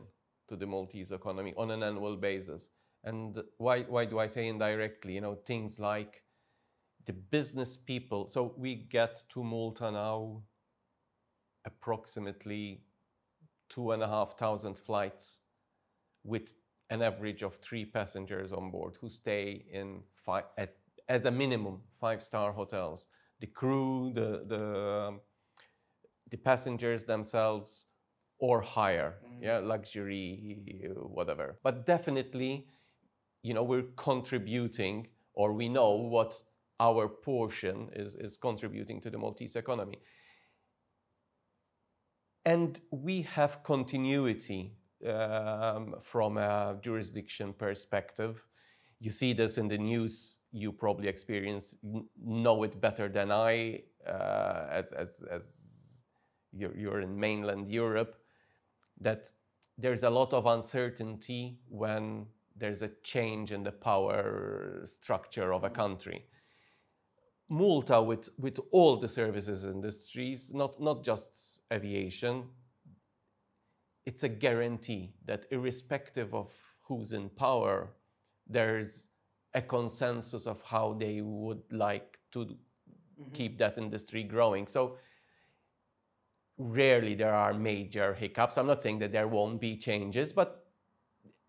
to 0.49 0.55
the 0.55 0.65
Maltese 0.65 1.11
economy 1.11 1.53
on 1.57 1.71
an 1.71 1.83
annual 1.83 2.17
basis. 2.17 2.69
And 3.03 3.37
why, 3.57 3.83
why 3.83 4.05
do 4.05 4.19
I 4.19 4.27
say 4.27 4.47
indirectly? 4.47 5.13
You 5.13 5.21
know, 5.21 5.35
things 5.45 5.79
like 5.79 6.23
the 7.05 7.13
business 7.13 7.77
people. 7.77 8.27
So 8.27 8.53
we 8.57 8.75
get 8.75 9.23
to 9.29 9.43
Malta 9.43 9.91
now 9.91 10.41
approximately 11.65 12.81
two 13.69 13.91
and 13.91 14.03
a 14.03 14.07
half 14.07 14.37
thousand 14.37 14.77
flights 14.77 15.39
with 16.23 16.53
an 16.89 17.01
average 17.01 17.41
of 17.41 17.55
three 17.55 17.85
passengers 17.85 18.51
on 18.51 18.69
board 18.71 18.97
who 19.01 19.09
stay 19.09 19.65
in 19.71 20.01
five, 20.15 20.43
at, 20.57 20.75
at 21.09 21.25
a 21.25 21.31
minimum 21.31 21.81
five 21.99 22.21
star 22.21 22.51
hotels. 22.51 23.07
The 23.39 23.47
crew, 23.47 24.11
the, 24.13 24.45
the, 24.47 25.19
the 26.29 26.37
passengers 26.37 27.05
themselves, 27.05 27.85
or 28.37 28.61
higher, 28.61 29.15
mm. 29.25 29.41
yeah, 29.41 29.59
luxury, 29.59 30.57
whatever. 30.95 31.57
But 31.63 31.85
definitely, 31.85 32.67
you 33.43 33.53
know, 33.53 33.63
we're 33.63 33.89
contributing 33.95 35.07
or 35.33 35.53
we 35.53 35.69
know 35.69 35.91
what 35.91 36.41
our 36.79 37.07
portion 37.07 37.89
is, 37.93 38.15
is 38.15 38.37
contributing 38.37 39.01
to 39.01 39.09
the 39.09 39.17
Maltese 39.17 39.55
economy. 39.55 39.99
And 42.45 42.79
we 42.91 43.23
have 43.23 43.63
continuity 43.63 44.73
um, 45.07 45.95
from 46.01 46.37
a 46.37 46.77
jurisdiction 46.81 47.53
perspective. 47.53 48.45
You 48.99 49.09
see 49.09 49.33
this 49.33 49.57
in 49.57 49.67
the 49.67 49.77
news, 49.77 50.37
you 50.51 50.71
probably 50.71 51.07
experience, 51.07 51.75
know 52.23 52.63
it 52.63 52.79
better 52.79 53.09
than 53.09 53.31
I, 53.31 53.81
uh, 54.07 54.67
as, 54.69 54.91
as, 54.91 55.23
as 55.31 56.03
you're, 56.53 56.77
you're 56.77 57.01
in 57.01 57.19
mainland 57.19 57.67
Europe, 57.67 58.15
that 59.01 59.25
there's 59.77 60.03
a 60.03 60.09
lot 60.09 60.33
of 60.33 60.45
uncertainty 60.45 61.59
when 61.67 62.27
there's 62.55 62.81
a 62.81 62.91
change 63.03 63.51
in 63.51 63.63
the 63.63 63.71
power 63.71 64.81
structure 64.85 65.53
of 65.53 65.63
a 65.63 65.69
country. 65.69 66.25
Malta, 67.49 68.01
with, 68.01 68.29
with 68.39 68.59
all 68.71 68.97
the 68.97 69.07
services 69.07 69.65
industries, 69.65 70.51
not, 70.53 70.81
not 70.81 71.03
just 71.03 71.61
aviation, 71.71 72.45
it's 74.05 74.23
a 74.23 74.29
guarantee 74.29 75.13
that 75.25 75.45
irrespective 75.51 76.33
of 76.33 76.51
who's 76.81 77.13
in 77.13 77.29
power, 77.29 77.91
there's 78.47 79.09
a 79.53 79.61
consensus 79.61 80.45
of 80.45 80.61
how 80.63 80.93
they 80.93 81.21
would 81.21 81.61
like 81.71 82.19
to 82.31 82.39
mm-hmm. 82.39 83.31
keep 83.33 83.57
that 83.57 83.77
industry 83.77 84.23
growing. 84.23 84.67
So 84.67 84.97
rarely 86.57 87.15
there 87.15 87.33
are 87.33 87.53
major 87.53 88.13
hiccups. 88.13 88.57
I'm 88.57 88.67
not 88.67 88.81
saying 88.81 88.99
that 88.99 89.11
there 89.11 89.27
won't 89.27 89.59
be 89.59 89.77
changes, 89.77 90.33
but 90.33 90.65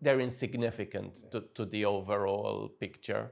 they're 0.01 0.19
insignificant 0.19 1.31
to, 1.31 1.43
to 1.55 1.65
the 1.65 1.85
overall 1.85 2.69
picture. 2.79 3.31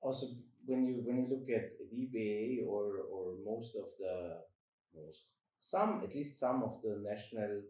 Also, 0.00 0.26
when 0.66 0.86
you 0.86 1.02
when 1.04 1.16
you 1.18 1.26
look 1.30 1.48
at 1.48 1.70
DBA 1.92 2.66
or 2.66 3.02
or 3.12 3.34
most 3.44 3.76
of 3.76 3.88
the 3.98 4.38
most 4.94 5.32
some 5.60 6.02
at 6.04 6.14
least 6.14 6.38
some 6.38 6.62
of 6.62 6.80
the 6.82 7.02
national 7.02 7.62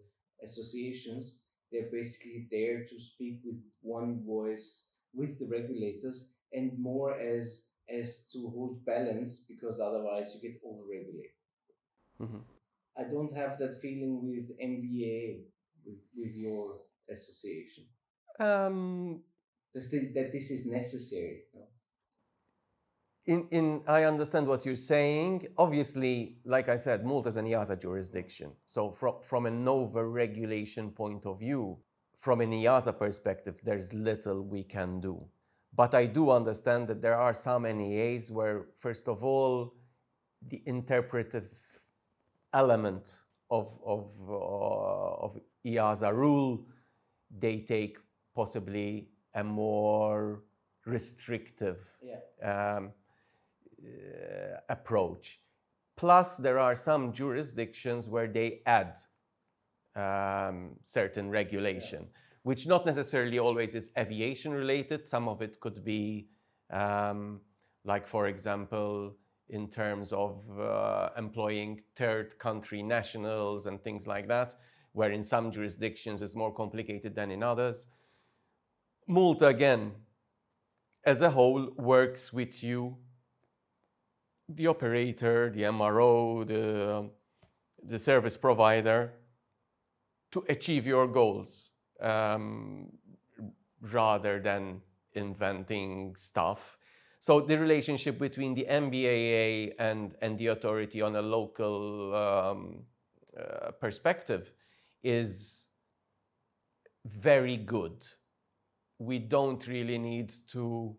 associations, 0.43 1.45
they're 1.73 1.91
basically 1.91 2.47
there 2.51 2.85
to 2.85 3.01
speak 3.01 3.41
with 3.45 3.61
one 3.81 4.23
voice 4.25 4.91
with 5.15 5.39
the 5.39 5.47
regulators 5.47 6.35
and 6.53 6.79
more 6.79 7.19
as 7.19 7.71
as 7.89 8.29
to 8.33 8.51
hold 8.55 8.85
balance 8.85 9.47
because 9.49 9.81
otherwise 9.81 10.35
you 10.35 10.49
get 10.49 10.61
overregulated. 10.65 11.37
Mm-hmm. 12.21 12.43
I 12.99 13.05
don't 13.05 13.35
have 13.37 13.59
that 13.59 13.79
feeling 13.81 14.27
with 14.27 14.59
MBAA 14.59 15.43
with, 15.85 16.01
with 16.17 16.37
your 16.37 16.81
association. 17.11 17.85
Um, 18.41 19.23
this, 19.73 19.91
that 19.91 20.31
this 20.33 20.51
is 20.51 20.67
necessary. 20.67 21.45
In, 23.27 23.49
in, 23.51 23.83
I 23.89 24.05
understand 24.05 24.47
what 24.47 24.65
you're 24.65 24.77
saying. 24.77 25.49
Obviously, 25.59 26.37
like 26.45 26.69
I 26.69 26.77
said, 26.77 27.05
Malta 27.05 27.29
is 27.29 27.37
an 27.37 27.47
EASA 27.47 27.81
jurisdiction. 27.81 28.53
So, 28.67 28.93
from, 28.93 29.17
from 29.21 29.47
an 29.47 29.67
over 29.67 30.09
regulation 30.09 30.91
point 30.93 31.27
of 31.27 31.41
view, 31.41 31.79
from 32.17 32.41
an 32.41 32.53
EASA 32.53 32.97
perspective, 32.97 33.61
there's 33.65 33.93
little 33.93 34.43
we 34.43 34.63
can 34.63 35.01
do. 35.01 35.27
But 35.75 35.95
I 35.95 36.07
do 36.07 36.31
understand 36.31 36.87
that 36.89 37.03
there 37.03 37.17
are 37.17 37.33
some 37.33 37.65
NEAs 37.65 38.31
where, 38.31 38.67
first 38.77 39.09
of 39.09 39.25
all, 39.25 39.75
the 40.47 40.63
interpretive 40.65 41.49
element 42.55 43.25
of, 43.51 43.77
of, 43.85 44.13
uh, 44.29 45.25
of 45.25 45.37
EASA 45.65 46.15
rule, 46.15 46.65
they 47.37 47.59
take 47.59 47.99
possibly 48.35 49.09
a 49.35 49.43
more 49.43 50.45
restrictive 50.87 51.85
yeah. 52.03 52.77
um, 52.77 52.93
approach. 54.69 55.41
Plus, 55.97 56.37
there 56.37 56.59
are 56.59 56.75
some 56.75 57.13
jurisdictions 57.13 58.09
where 58.09 58.27
they 58.27 58.61
add 58.67 58.97
um, 59.95 60.77
certain 60.83 61.31
regulation, 61.31 62.03
yeah. 62.03 62.19
which 62.43 62.67
not 62.67 62.85
necessarily 62.85 63.39
always 63.39 63.75
is 63.75 63.91
aviation 63.97 64.53
related. 64.53 65.07
Some 65.07 65.27
of 65.29 65.41
it 65.41 65.59
could 65.59 65.83
be, 65.85 66.29
um, 66.71 67.41
like, 67.85 68.07
for 68.07 68.27
example, 68.27 69.17
in 69.49 69.69
terms 69.69 70.13
of 70.13 70.45
uh, 70.61 71.11
employing 71.17 71.81
third 71.95 72.39
country 72.39 72.83
nationals 72.83 73.67
and 73.67 73.83
things 73.83 74.07
like 74.07 74.29
that, 74.29 74.55
where 74.93 75.13
in 75.13 75.23
some 75.23 75.51
jurisdictions 75.51 76.21
it's 76.21 76.35
more 76.35 76.53
complicated 76.53 77.15
than 77.15 77.31
in 77.31 77.43
others. 77.43 77.87
Malta, 79.07 79.47
again, 79.47 79.93
as 81.05 81.23
a 81.23 81.31
whole, 81.31 81.71
works 81.77 82.33
with 82.33 82.65
you, 82.65 82.97
the 84.49 84.67
operator, 84.67 85.51
the 85.51 85.63
MRO, 85.63 86.47
the, 86.47 87.11
the 87.83 87.99
service 87.99 88.37
provider, 88.37 89.13
to 90.31 90.45
achieve 90.49 90.87
your 90.87 91.07
goals 91.07 91.71
um, 92.01 92.91
rather 93.81 94.41
than 94.41 94.81
inventing 95.15 96.15
stuff 96.17 96.79
so 97.27 97.41
the 97.41 97.59
relationship 97.59 98.21
between 98.21 98.55
the 98.55 98.67
MBAA 98.71 99.73
and, 99.81 100.15
and 100.23 100.39
the 100.39 100.47
authority 100.47 101.03
on 101.03 101.17
a 101.17 101.23
local 101.23 102.15
um, 102.15 102.85
uh, 103.37 103.73
perspective 103.73 104.53
is 105.03 105.67
very 107.05 107.57
good. 107.57 108.05
We 108.99 109.19
don't 109.19 109.67
really 109.67 109.99
need 109.99 110.35
to, 110.53 110.97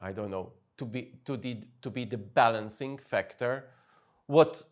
I 0.00 0.12
don't 0.12 0.30
know, 0.30 0.52
to 0.78 0.84
be, 0.84 1.14
to 1.24 1.36
the, 1.36 1.64
to 1.82 1.90
be 1.90 2.04
the 2.04 2.18
balancing 2.18 2.98
factor. 2.98 3.68
What 4.26 4.62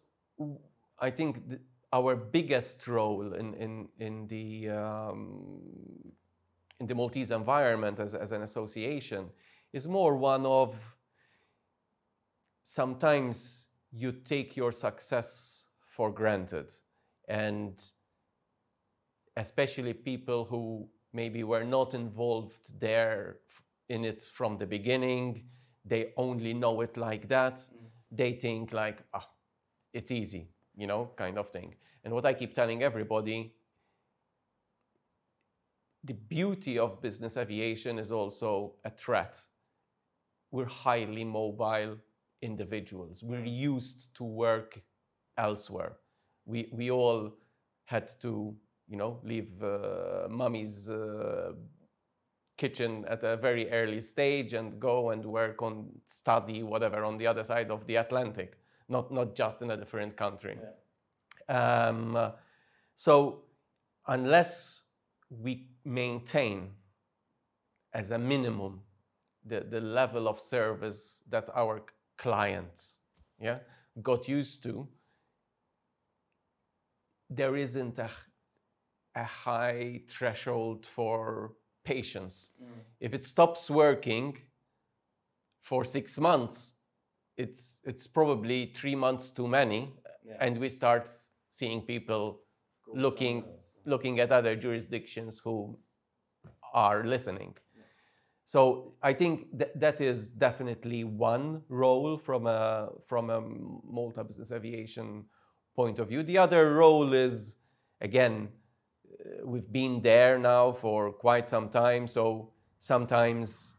I 0.98 1.10
think 1.10 1.48
the, 1.48 1.60
our 1.92 2.14
biggest 2.16 2.86
role 2.86 3.32
in, 3.34 3.54
in, 3.54 3.88
in, 3.98 4.26
the, 4.28 4.70
um, 4.70 5.60
in 6.78 6.86
the 6.86 6.94
Maltese 6.94 7.30
environment 7.30 7.98
as, 7.98 8.14
as 8.14 8.32
an 8.32 8.42
association 8.42 9.28
is 9.72 9.86
more 9.86 10.16
one 10.16 10.46
of 10.46 10.96
sometimes 12.62 13.66
you 13.92 14.12
take 14.12 14.56
your 14.56 14.72
success 14.72 15.64
for 15.86 16.10
granted 16.12 16.70
and 17.28 17.80
especially 19.36 19.92
people 19.92 20.44
who 20.44 20.88
maybe 21.12 21.42
were 21.42 21.64
not 21.64 21.94
involved 21.94 22.78
there 22.78 23.38
in 23.88 24.04
it 24.04 24.22
from 24.22 24.56
the 24.58 24.66
beginning 24.66 25.42
they 25.84 26.12
only 26.16 26.54
know 26.54 26.80
it 26.80 26.96
like 26.96 27.28
that 27.28 27.54
mm. 27.54 27.68
they 28.10 28.32
think 28.32 28.72
like 28.72 29.02
ah 29.14 29.28
it's 29.92 30.10
easy 30.10 30.48
you 30.76 30.86
know 30.86 31.10
kind 31.16 31.38
of 31.38 31.48
thing 31.48 31.74
and 32.04 32.12
what 32.14 32.24
i 32.24 32.32
keep 32.32 32.54
telling 32.54 32.82
everybody 32.82 33.52
the 36.04 36.14
beauty 36.14 36.78
of 36.78 37.02
business 37.02 37.36
aviation 37.36 37.98
is 37.98 38.10
also 38.10 38.74
a 38.84 38.90
threat 38.90 39.44
we're 40.50 40.66
highly 40.66 41.24
mobile 41.24 41.96
individuals. 42.42 43.22
We're 43.22 43.44
used 43.44 44.14
to 44.16 44.24
work 44.24 44.82
elsewhere. 45.36 45.96
We, 46.46 46.68
we 46.72 46.90
all 46.90 47.32
had 47.84 48.10
to, 48.20 48.54
you 48.88 48.96
know, 48.96 49.20
leave 49.22 49.62
uh, 49.62 50.28
mommy's 50.28 50.88
uh, 50.90 51.52
kitchen 52.60 53.06
at 53.08 53.22
a 53.22 53.36
very 53.38 53.70
early 53.70 54.02
stage 54.02 54.52
and 54.52 54.78
go 54.78 55.10
and 55.10 55.24
work 55.24 55.62
on 55.62 55.88
study 56.06 56.62
whatever 56.62 57.04
on 57.04 57.16
the 57.16 57.26
other 57.26 57.42
side 57.42 57.70
of 57.70 57.86
the 57.86 57.96
Atlantic, 57.96 58.58
not, 58.88 59.10
not 59.10 59.34
just 59.34 59.62
in 59.62 59.70
a 59.70 59.76
different 59.76 60.14
country. 60.14 60.58
Yeah. 61.48 61.88
Um, 61.88 62.32
so 62.94 63.44
unless 64.06 64.82
we 65.30 65.68
maintain 65.84 66.70
as 67.94 68.10
a 68.10 68.18
minimum 68.18 68.82
the, 69.46 69.60
the 69.60 69.80
level 69.80 70.28
of 70.28 70.38
service 70.38 71.22
that 71.30 71.48
our 71.54 71.82
clients 72.18 72.98
yeah, 73.40 73.60
got 74.02 74.28
used 74.28 74.62
to, 74.64 74.86
there 77.30 77.56
isn't 77.56 77.98
a, 77.98 78.10
a 79.14 79.24
high 79.24 80.02
threshold 80.08 80.84
for 80.84 81.52
patience. 81.84 82.50
Mm. 82.62 82.66
If 83.00 83.14
it 83.14 83.24
stops 83.24 83.70
working 83.70 84.36
for 85.62 85.84
six 85.84 86.18
months, 86.18 86.74
it's, 87.36 87.80
it's 87.84 88.06
probably 88.06 88.72
three 88.74 88.94
months 88.94 89.30
too 89.30 89.48
many, 89.48 89.94
yeah. 90.24 90.36
and 90.40 90.58
we 90.58 90.68
start 90.68 91.08
seeing 91.50 91.82
people 91.82 92.40
looking, 92.94 93.44
looking 93.84 94.20
at 94.20 94.30
other 94.32 94.56
jurisdictions 94.56 95.40
who 95.42 95.78
are 96.74 97.04
listening. 97.04 97.54
So 98.44 98.94
I 99.00 99.12
think 99.12 99.46
that, 99.58 99.78
that 99.78 100.00
is 100.00 100.32
definitely 100.32 101.04
one 101.04 101.62
role 101.68 102.18
from 102.18 102.46
a, 102.46 102.88
from 103.06 103.30
a 103.30 103.40
Malta 103.40 104.24
Business 104.24 104.50
Aviation 104.50 105.24
point 105.76 106.00
of 106.00 106.08
view. 106.08 106.24
The 106.24 106.38
other 106.38 106.74
role 106.74 107.12
is, 107.12 107.54
again, 108.00 108.48
we've 109.44 109.70
been 109.70 110.02
there 110.02 110.38
now 110.38 110.72
for 110.72 111.12
quite 111.12 111.48
some 111.48 111.68
time, 111.68 112.06
so 112.06 112.50
sometimes 112.78 113.76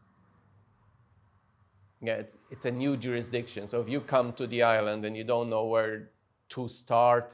yeah, 2.00 2.14
it's, 2.14 2.36
it's 2.50 2.64
a 2.64 2.70
new 2.70 2.96
jurisdiction. 2.96 3.66
So 3.66 3.80
if 3.80 3.88
you 3.88 4.00
come 4.00 4.32
to 4.34 4.46
the 4.46 4.62
island 4.62 5.04
and 5.04 5.16
you 5.16 5.24
don't 5.24 5.48
know 5.48 5.66
where 5.66 6.10
to 6.50 6.68
start, 6.68 7.32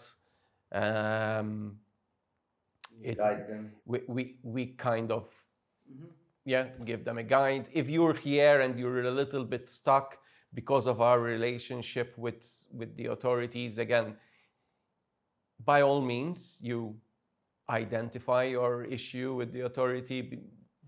um, 0.73 1.77
it. 3.03 3.19
We, 3.87 4.01
we, 4.07 4.37
we 4.43 4.67
kind 4.67 5.11
of 5.11 5.29
mm-hmm 5.91 6.09
yeah, 6.49 6.69
give 6.83 7.05
them 7.05 7.19
a 7.19 7.23
guide. 7.23 7.69
If 7.75 7.91
you're 7.91 8.15
here 8.15 8.63
and 8.63 8.79
you're 8.79 9.03
a 9.03 9.11
little 9.11 9.45
bit 9.45 9.69
stuck 9.69 10.17
because 10.55 10.87
of 10.87 11.03
our 11.03 11.21
relationship 11.21 12.15
with, 12.17 12.65
with 12.73 12.97
the 12.97 13.07
authorities, 13.07 13.77
again, 13.77 14.17
by 15.63 15.83
all 15.83 16.01
means, 16.01 16.59
you 16.63 16.97
identify 17.71 18.45
your 18.45 18.85
issue 18.85 19.35
with 19.35 19.53
the 19.53 19.61
authority, 19.63 20.39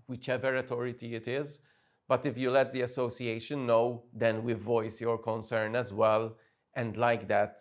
whichever 0.07 0.55
authority 0.57 1.15
it 1.15 1.27
is. 1.27 1.59
But 2.07 2.25
if 2.25 2.37
you 2.37 2.51
let 2.51 2.73
the 2.73 2.81
association 2.81 3.65
know, 3.65 4.03
then 4.13 4.43
we 4.43 4.53
voice 4.53 4.99
your 4.99 5.17
concern 5.17 5.75
as 5.75 5.93
well. 5.93 6.35
And 6.75 6.97
like 6.97 7.27
that, 7.27 7.59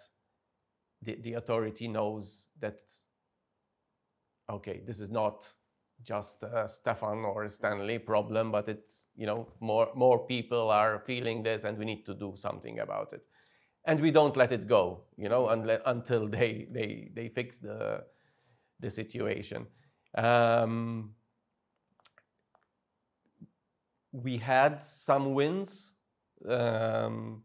the, 1.02 1.16
the 1.22 1.34
authority 1.34 1.88
knows 1.88 2.46
that, 2.58 2.80
okay, 4.48 4.82
this 4.86 5.00
is 5.00 5.10
not 5.10 5.46
just 6.02 6.42
a 6.42 6.68
Stefan 6.68 7.24
or 7.24 7.48
Stanley 7.48 7.98
problem, 7.98 8.50
but 8.50 8.68
it's, 8.68 9.04
you 9.14 9.26
know, 9.26 9.46
more, 9.60 9.90
more 9.94 10.26
people 10.26 10.70
are 10.70 10.98
feeling 11.06 11.42
this 11.42 11.64
and 11.64 11.78
we 11.78 11.84
need 11.84 12.06
to 12.06 12.14
do 12.14 12.32
something 12.36 12.80
about 12.80 13.12
it. 13.12 13.22
And 13.84 14.00
we 14.00 14.10
don't 14.10 14.36
let 14.36 14.52
it 14.52 14.66
go, 14.66 15.04
you 15.16 15.28
know, 15.28 15.46
unle- 15.46 15.82
until 15.86 16.26
they, 16.26 16.66
they, 16.70 17.10
they 17.14 17.28
fix 17.28 17.58
the, 17.58 18.04
the 18.80 18.90
situation. 18.90 19.66
Um, 20.16 21.14
we 24.12 24.36
had 24.38 24.80
some 24.80 25.34
wins 25.34 25.92
um, 26.48 27.42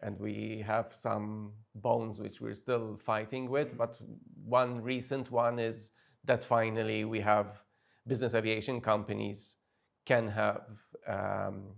and 0.00 0.18
we 0.18 0.64
have 0.66 0.92
some 0.92 1.52
bones 1.74 2.18
which 2.18 2.40
we're 2.40 2.54
still 2.54 2.96
fighting 2.96 3.48
with, 3.48 3.76
but 3.76 3.98
one 4.44 4.82
recent 4.82 5.30
one 5.30 5.58
is 5.58 5.90
that 6.24 6.44
finally 6.44 7.04
we 7.04 7.20
have 7.20 7.62
business 8.06 8.34
aviation 8.34 8.80
companies 8.80 9.56
can 10.04 10.26
have 10.28 10.66
um, 11.06 11.74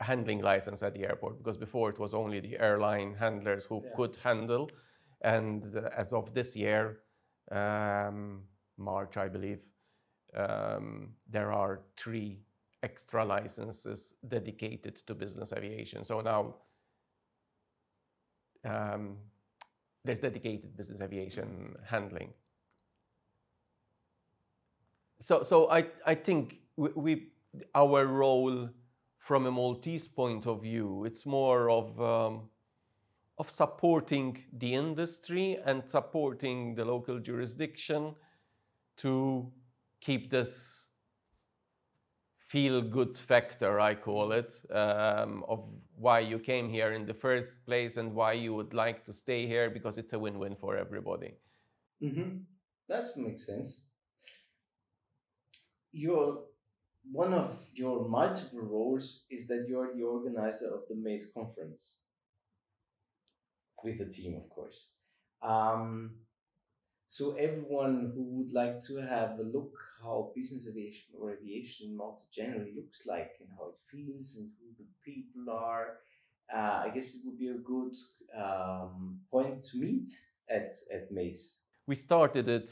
a 0.00 0.04
handling 0.04 0.40
license 0.40 0.82
at 0.82 0.94
the 0.94 1.04
airport 1.04 1.38
because 1.38 1.56
before 1.56 1.90
it 1.90 1.98
was 1.98 2.12
only 2.14 2.40
the 2.40 2.58
airline 2.58 3.14
handlers 3.14 3.64
who 3.64 3.80
yeah. 3.84 3.90
could 3.96 4.16
handle. 4.22 4.68
And 5.22 5.76
as 5.96 6.12
of 6.12 6.34
this 6.34 6.56
year, 6.56 6.98
March, 8.76 9.16
I 9.16 9.28
believe, 9.28 9.64
um, 10.36 11.10
there 11.30 11.52
are 11.52 11.82
three 11.96 12.40
extra 12.82 13.24
licenses 13.24 14.14
dedicated 14.26 14.96
to 15.06 15.14
business 15.14 15.52
aviation. 15.52 16.04
So 16.04 16.20
now 16.20 16.56
um, 18.64 19.16
there's 20.04 20.20
dedicated 20.20 20.76
business 20.76 21.00
aviation 21.00 21.76
handling 21.84 22.32
so 25.18 25.42
so 25.42 25.70
I 25.70 26.14
think 26.14 26.58
our 27.74 28.06
role 28.06 28.68
from 29.18 29.46
a 29.46 29.50
Maltese 29.50 30.06
point 30.06 30.46
of 30.46 30.62
view. 30.62 31.04
It's 31.04 31.24
more 31.24 31.70
of 31.70 31.98
um, 32.00 32.50
of 33.38 33.50
supporting 33.50 34.44
the 34.52 34.74
industry 34.74 35.58
and 35.64 35.82
supporting 35.90 36.74
the 36.74 36.84
local 36.84 37.18
jurisdiction 37.18 38.14
to 38.96 39.50
keep 40.00 40.30
this 40.30 40.86
feel 42.38 42.80
good 42.82 43.16
factor, 43.16 43.80
I 43.80 43.96
call 43.96 44.30
it, 44.30 44.52
um, 44.70 45.44
of 45.48 45.64
why 45.96 46.20
you 46.20 46.38
came 46.38 46.68
here 46.68 46.92
in 46.92 47.04
the 47.04 47.14
first 47.14 47.64
place 47.66 47.96
and 47.96 48.14
why 48.14 48.34
you 48.34 48.54
would 48.54 48.72
like 48.72 49.04
to 49.06 49.12
stay 49.12 49.46
here 49.48 49.70
because 49.70 49.98
it's 49.98 50.12
a 50.12 50.18
win 50.18 50.38
win 50.38 50.54
for 50.54 50.76
everybody. 50.76 51.32
Mm-hmm. 52.00 52.30
That 52.88 53.06
makes 53.16 53.46
sense. 53.46 53.82
You're 55.90 56.42
one 57.10 57.34
of 57.34 57.50
your 57.74 58.08
multiple 58.08 58.60
roles 58.60 59.24
is 59.30 59.46
that 59.48 59.66
you're 59.68 59.92
the 59.94 60.02
organizer 60.02 60.68
of 60.68 60.82
the 60.88 60.94
MACE 60.94 61.26
conference 61.34 61.96
with 63.84 63.98
the 63.98 64.06
team, 64.06 64.34
of 64.36 64.48
course. 64.48 64.88
Um, 65.42 66.16
so 67.08 67.36
everyone 67.36 68.12
who 68.14 68.22
would 68.38 68.52
like 68.52 68.82
to 68.86 68.96
have 68.96 69.38
a 69.38 69.42
look 69.42 69.72
how 70.02 70.32
business 70.34 70.66
aviation 70.68 71.14
or 71.18 71.32
aviation 71.32 71.88
in 71.88 71.96
Malta 71.96 72.24
generally 72.32 72.72
looks 72.76 73.06
like 73.06 73.32
and 73.40 73.48
how 73.56 73.68
it 73.68 73.80
feels 73.90 74.36
and 74.36 74.50
who 74.58 74.66
the 74.78 74.88
people 75.02 75.52
are, 75.52 75.98
uh, 76.54 76.82
I 76.86 76.90
guess 76.94 77.14
it 77.14 77.20
would 77.24 77.38
be 77.38 77.48
a 77.48 77.54
good 77.54 77.94
um, 78.36 79.20
point 79.30 79.64
to 79.64 79.78
meet 79.78 80.08
at 80.50 80.72
at 80.92 81.10
MACE. 81.10 81.60
We 81.86 81.94
started 81.94 82.48
it 82.48 82.70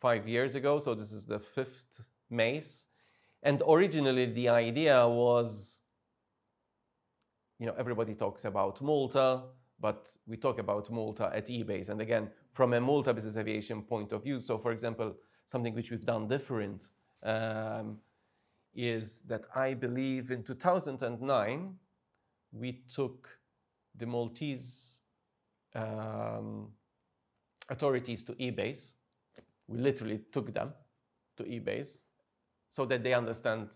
five 0.00 0.26
years 0.26 0.54
ago, 0.54 0.78
so 0.78 0.94
this 0.94 1.12
is 1.12 1.26
the 1.26 1.38
fifth 1.38 2.08
MACE. 2.30 2.86
And 3.42 3.62
originally, 3.68 4.26
the 4.26 4.48
idea 4.48 5.06
was 5.06 5.80
you 7.58 7.66
know, 7.66 7.74
everybody 7.78 8.14
talks 8.14 8.44
about 8.44 8.82
Malta, 8.82 9.42
but 9.84 10.08
we 10.26 10.38
talk 10.38 10.58
about 10.58 10.90
Malta 10.90 11.30
at 11.34 11.48
EBACE. 11.50 11.90
And 11.90 12.00
again, 12.00 12.30
from 12.54 12.72
a 12.72 12.80
Malta 12.80 13.12
business 13.12 13.36
aviation 13.36 13.82
point 13.82 14.12
of 14.12 14.22
view, 14.22 14.40
so 14.40 14.56
for 14.56 14.72
example, 14.72 15.14
something 15.44 15.74
which 15.74 15.90
we've 15.90 16.06
done 16.06 16.26
different 16.26 16.88
um, 17.22 17.98
is 18.74 19.20
that 19.26 19.44
I 19.54 19.74
believe 19.74 20.30
in 20.30 20.42
2009, 20.42 21.74
we 22.52 22.80
took 22.94 23.28
the 23.94 24.06
Maltese 24.06 25.00
um, 25.74 26.68
authorities 27.68 28.24
to 28.24 28.32
EBACE. 28.32 28.92
We 29.68 29.80
literally 29.80 30.20
took 30.32 30.54
them 30.54 30.72
to 31.36 31.42
EBACE 31.42 32.04
so 32.70 32.86
that 32.86 33.02
they 33.02 33.12
understand 33.12 33.68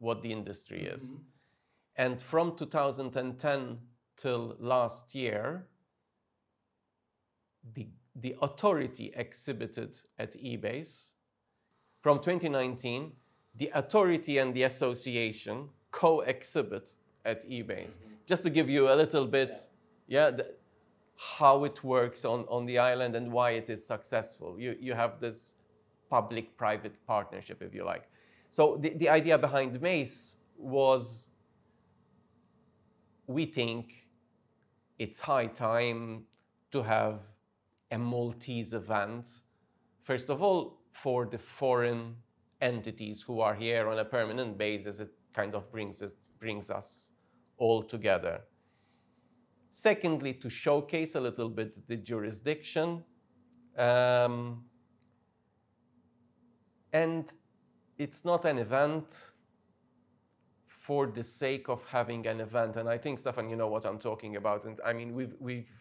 what 0.00 0.20
the 0.20 0.32
industry 0.32 0.82
is. 0.86 1.04
Mm-hmm. 1.04 1.22
And 1.94 2.20
from 2.20 2.56
2010 2.56 3.78
till 4.16 4.56
last 4.58 5.14
year, 5.14 5.66
the, 7.74 7.88
the 8.14 8.36
authority 8.42 9.12
exhibited 9.16 9.96
at 10.18 10.34
EBACE. 10.34 11.10
From 12.02 12.18
2019, 12.18 13.12
the 13.56 13.70
authority 13.74 14.38
and 14.38 14.54
the 14.54 14.64
association 14.64 15.70
co 15.90 16.20
exhibit 16.20 16.94
at 17.24 17.48
EBACE. 17.48 17.96
Mm-hmm. 17.96 18.12
Just 18.26 18.42
to 18.42 18.50
give 18.50 18.68
you 18.68 18.92
a 18.92 18.96
little 18.96 19.26
bit, 19.26 19.56
yeah, 20.06 20.30
the, 20.30 20.46
how 21.16 21.64
it 21.64 21.82
works 21.82 22.24
on, 22.24 22.44
on 22.48 22.66
the 22.66 22.78
island 22.78 23.14
and 23.16 23.32
why 23.32 23.52
it 23.52 23.70
is 23.70 23.86
successful. 23.86 24.58
You, 24.58 24.76
you 24.80 24.94
have 24.94 25.20
this 25.20 25.54
public 26.10 26.56
private 26.56 26.94
partnership, 27.06 27.62
if 27.62 27.74
you 27.74 27.84
like. 27.84 28.08
So 28.50 28.78
the, 28.80 28.90
the 28.90 29.08
idea 29.08 29.38
behind 29.38 29.80
MACE 29.80 30.36
was 30.56 31.28
we 33.26 33.46
think 33.46 34.03
it's 34.98 35.20
high 35.20 35.46
time 35.46 36.24
to 36.70 36.82
have 36.82 37.20
a 37.90 37.98
Maltese 37.98 38.74
event. 38.74 39.28
First 40.02 40.30
of 40.30 40.42
all, 40.42 40.80
for 40.92 41.26
the 41.26 41.38
foreign 41.38 42.16
entities 42.60 43.22
who 43.22 43.40
are 43.40 43.54
here 43.54 43.88
on 43.88 43.98
a 43.98 44.04
permanent 44.04 44.56
basis, 44.56 45.00
it 45.00 45.10
kind 45.32 45.54
of 45.54 45.70
brings, 45.70 46.02
it, 46.02 46.16
brings 46.38 46.70
us 46.70 47.10
all 47.58 47.82
together. 47.82 48.40
Secondly, 49.70 50.34
to 50.34 50.48
showcase 50.48 51.14
a 51.16 51.20
little 51.20 51.48
bit 51.48 51.76
the 51.88 51.96
jurisdiction. 51.96 53.02
Um, 53.76 54.64
and 56.92 57.28
it's 57.98 58.24
not 58.24 58.44
an 58.44 58.58
event 58.58 59.32
for 60.84 61.06
the 61.06 61.22
sake 61.22 61.70
of 61.70 61.82
having 61.86 62.26
an 62.26 62.42
event. 62.42 62.76
And 62.76 62.86
I 62.90 62.98
think, 62.98 63.18
Stefan, 63.18 63.48
you 63.48 63.56
know 63.56 63.68
what 63.68 63.86
I'm 63.86 63.98
talking 63.98 64.36
about. 64.36 64.66
And 64.66 64.78
I 64.84 64.92
mean, 64.92 65.14
we've, 65.14 65.34
we've, 65.40 65.72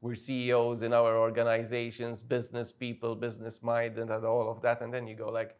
we're 0.00 0.14
CEOs 0.14 0.82
in 0.82 0.92
our 0.92 1.18
organizations, 1.18 2.22
business 2.22 2.70
people, 2.70 3.16
business 3.16 3.64
minded, 3.64 4.10
and 4.10 4.24
all 4.24 4.48
of 4.48 4.62
that. 4.62 4.80
And 4.80 4.94
then 4.94 5.08
you 5.08 5.16
go 5.16 5.28
like, 5.28 5.56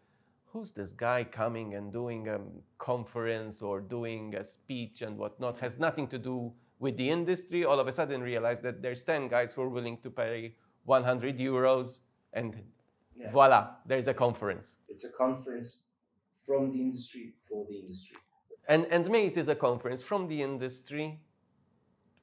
who's 0.53 0.71
this 0.71 0.93
guy 0.93 1.25
coming 1.25 1.75
and 1.75 1.93
doing 1.93 2.29
a 2.29 2.39
conference 2.79 3.63
or 3.63 3.81
doing 3.81 4.37
a 4.37 4.45
speech 4.45 5.03
and 5.03 5.19
whatnot? 5.19 5.59
Has 5.59 5.77
nothing 5.81 6.07
to 6.15 6.19
do 6.19 6.53
with 6.79 6.97
the 6.97 7.11
industry. 7.11 7.65
All 7.65 7.81
of 7.81 7.89
a 7.89 7.93
sudden, 7.93 8.21
realize 8.23 8.61
that 8.61 8.81
there's 8.81 9.03
10 9.03 9.27
guys 9.27 9.55
who 9.55 9.63
are 9.63 9.69
willing 9.69 9.99
to 10.05 10.11
pay 10.11 10.55
100 10.85 11.37
euros 11.37 11.99
and 12.33 12.63
yeah. 13.17 13.33
voila, 13.33 13.71
there's 13.85 14.07
a 14.07 14.15
conference. 14.15 14.77
It's 14.89 15.05
a 15.05 15.11
conference 15.11 15.83
from 16.47 16.71
the 16.71 16.79
industry 16.79 17.33
for 17.49 17.67
the 17.69 17.75
industry. 17.75 18.19
And, 18.69 18.87
and 18.91 19.09
MACE 19.11 19.39
is 19.39 19.49
a 19.49 19.55
conference 19.55 20.03
from 20.03 20.29
the 20.29 20.43
industry 20.43 21.19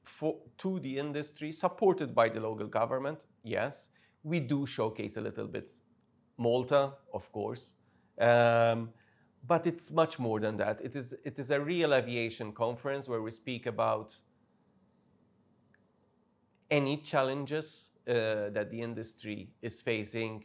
for, 0.04 0.36
to 0.58 0.78
the 0.78 0.98
industry, 0.98 1.50
supported 1.50 2.14
by 2.14 2.28
the 2.28 2.40
local 2.40 2.68
government, 2.68 3.26
yes. 3.42 3.88
We 4.22 4.40
do 4.40 4.64
showcase 4.64 5.16
a 5.16 5.20
little 5.20 5.48
bit 5.48 5.70
Malta, 6.38 6.92
of 7.12 7.30
course. 7.32 7.74
Um, 8.20 8.90
but 9.46 9.66
it's 9.66 9.90
much 9.90 10.18
more 10.18 10.40
than 10.40 10.56
that. 10.58 10.80
It 10.82 10.96
is, 10.96 11.14
it 11.24 11.38
is 11.38 11.50
a 11.50 11.60
real 11.60 11.94
aviation 11.94 12.52
conference 12.52 13.08
where 13.08 13.22
we 13.22 13.30
speak 13.30 13.66
about 13.66 14.14
any 16.70 16.96
challenges 16.98 17.90
uh, 18.08 18.50
that 18.50 18.68
the 18.70 18.80
industry 18.80 19.50
is 19.62 19.82
facing 19.82 20.44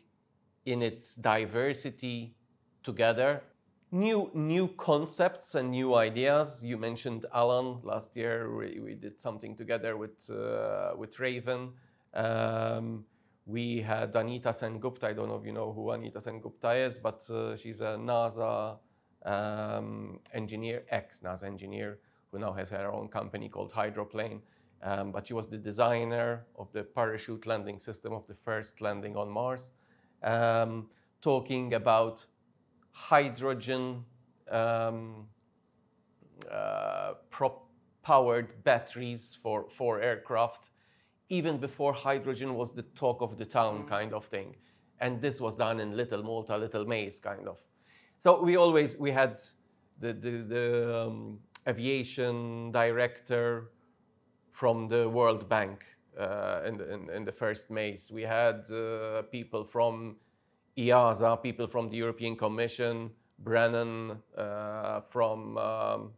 in 0.66 0.82
its 0.82 1.16
diversity 1.16 2.36
together. 2.84 3.44
New, 3.94 4.32
new 4.34 4.70
concepts 4.70 5.56
and 5.56 5.72
new 5.72 5.96
ideas. 5.96 6.64
You 6.64 6.78
mentioned 6.78 7.26
Alan 7.34 7.80
last 7.84 8.16
year. 8.16 8.56
We, 8.56 8.80
we 8.80 8.96
did 8.96 9.20
something 9.20 9.54
together 9.54 9.98
with, 9.98 10.30
uh, 10.30 10.94
with 10.98 11.20
Raven. 11.20 11.74
Um, 12.14 13.04
we 13.46 13.82
had 13.82 14.16
Anita 14.16 14.50
Sengupta. 14.50 15.04
I 15.04 15.14
don't 15.14 15.28
know 15.28 15.36
if 15.36 15.46
you 15.46 15.52
know 15.52 15.74
who 15.74 15.92
Anita 15.92 16.20
Sengupta 16.20 16.86
is, 16.86 17.00
but 17.00 17.30
uh, 17.30 17.58
she's 17.58 17.82
a 17.82 17.98
NASA 17.98 18.78
um, 19.26 20.22
engineer, 20.34 20.84
ex 20.90 21.20
NASA 21.20 21.44
engineer, 21.44 22.00
who 22.32 22.40
now 22.40 22.54
has 22.54 22.70
her 22.70 22.90
own 22.90 23.10
company 23.10 23.50
called 23.50 23.74
Hydroplane. 23.74 24.42
Um, 24.84 25.12
but 25.12 25.28
she 25.28 25.34
was 25.34 25.48
the 25.48 25.58
designer 25.58 26.46
of 26.58 26.72
the 26.72 26.84
parachute 26.84 27.46
landing 27.46 27.78
system 27.78 28.14
of 28.14 28.26
the 28.28 28.36
first 28.36 28.80
landing 28.80 29.18
on 29.18 29.30
Mars 29.30 29.72
um, 30.24 30.88
talking 31.20 31.74
about 31.74 32.26
hydrogen 32.92 34.06
um, 34.50 35.28
uh, 36.50 37.14
powered 38.04 38.64
batteries 38.64 39.38
for, 39.42 39.70
for 39.70 40.02
aircraft, 40.02 40.70
even 41.30 41.58
before 41.58 41.94
hydrogen 41.94 42.56
was 42.56 42.74
the 42.74 42.82
talk 42.82 43.22
of 43.22 43.38
the 43.38 43.46
town, 43.46 43.84
mm. 43.84 43.88
kind 43.88 44.14
of 44.14 44.26
thing. 44.26 44.56
And 45.00 45.22
this 45.22 45.40
was 45.40 45.56
done 45.56 45.80
in 45.80 45.96
Little 45.96 46.24
Malta, 46.24 46.58
Little 46.58 46.86
MACE, 46.86 47.20
kind 47.20 47.48
of. 47.48 47.64
So 48.20 48.42
we 48.42 48.56
always 48.56 48.98
we 48.98 49.12
had 49.12 49.40
the 50.00 50.14
the, 50.14 50.32
the 50.48 51.06
um, 51.08 51.40
aviation 51.68 52.72
director 52.72 53.72
from 54.52 54.88
the 54.88 55.10
World 55.10 55.48
Bank 55.50 55.86
uh, 56.20 56.62
in, 56.66 56.78
the, 56.78 56.94
in, 56.94 57.10
in, 57.10 57.26
the 57.26 57.32
first 57.32 57.72
MACE. 57.72 58.12
We 58.12 58.24
had 58.24 58.70
uh, 58.72 59.24
people 59.32 59.64
from 59.64 60.18
EASA, 60.78 61.42
people 61.44 61.68
from 61.68 61.90
the 61.90 61.98
European 61.98 62.36
Commission, 62.36 63.12
Brennan 63.40 64.18
uh, 64.38 65.02
from 65.02 65.58
um, 65.58 66.12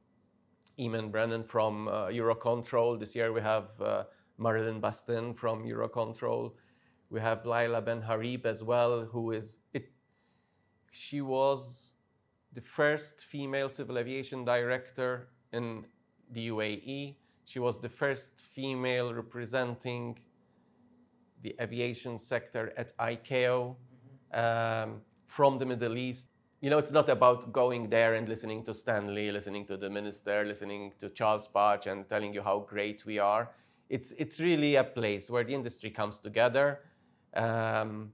Eamonn 0.79 1.11
Brennan 1.11 1.43
from 1.43 1.87
uh, 1.87 2.07
Eurocontrol. 2.07 2.99
This 2.99 3.15
year 3.15 3.31
we 3.31 3.41
have 3.41 3.69
uh, 3.81 4.03
Marilyn 4.37 4.81
Bastin 4.81 5.35
from 5.35 5.63
Eurocontrol. 5.63 6.53
We 7.09 7.19
have 7.19 7.45
Laila 7.45 7.81
Ben 7.81 8.01
Harib 8.01 8.45
as 8.45 8.63
well, 8.63 9.05
who 9.05 9.31
is 9.31 9.59
it. 9.73 9.89
She 10.91 11.21
was 11.21 11.93
the 12.53 12.61
first 12.61 13.21
female 13.21 13.69
civil 13.69 13.97
aviation 13.97 14.45
director 14.45 15.29
in 15.51 15.85
the 16.31 16.49
UAE. 16.49 17.15
She 17.45 17.59
was 17.59 17.79
the 17.79 17.89
first 17.89 18.45
female 18.53 19.13
representing 19.13 20.19
the 21.41 21.55
aviation 21.59 22.17
sector 22.17 22.73
at 22.77 22.95
ICAO 22.97 23.75
um, 24.33 25.01
from 25.25 25.57
the 25.57 25.65
Middle 25.65 25.97
East. 25.97 26.27
you 26.63 26.69
know, 26.69 26.77
it's 26.77 26.91
not 26.91 27.09
about 27.09 27.51
going 27.51 27.89
there 27.89 28.13
and 28.13 28.29
listening 28.29 28.63
to 28.63 28.73
Stanley, 28.73 29.29
listening 29.31 29.65
to 29.65 29.75
the 29.75 29.89
minister, 29.89 30.45
listening 30.45 30.93
to 30.97 31.09
Charles 31.09 31.45
Potch 31.45 31.87
and 31.87 32.07
telling 32.07 32.33
you 32.33 32.41
how 32.41 32.59
great 32.59 33.05
we 33.05 33.19
are. 33.19 33.51
It's, 33.89 34.13
it's 34.13 34.39
really 34.39 34.75
a 34.75 34.83
place 34.85 35.29
where 35.29 35.43
the 35.43 35.53
industry 35.53 35.89
comes 35.89 36.19
together 36.19 36.79
um, 37.33 38.13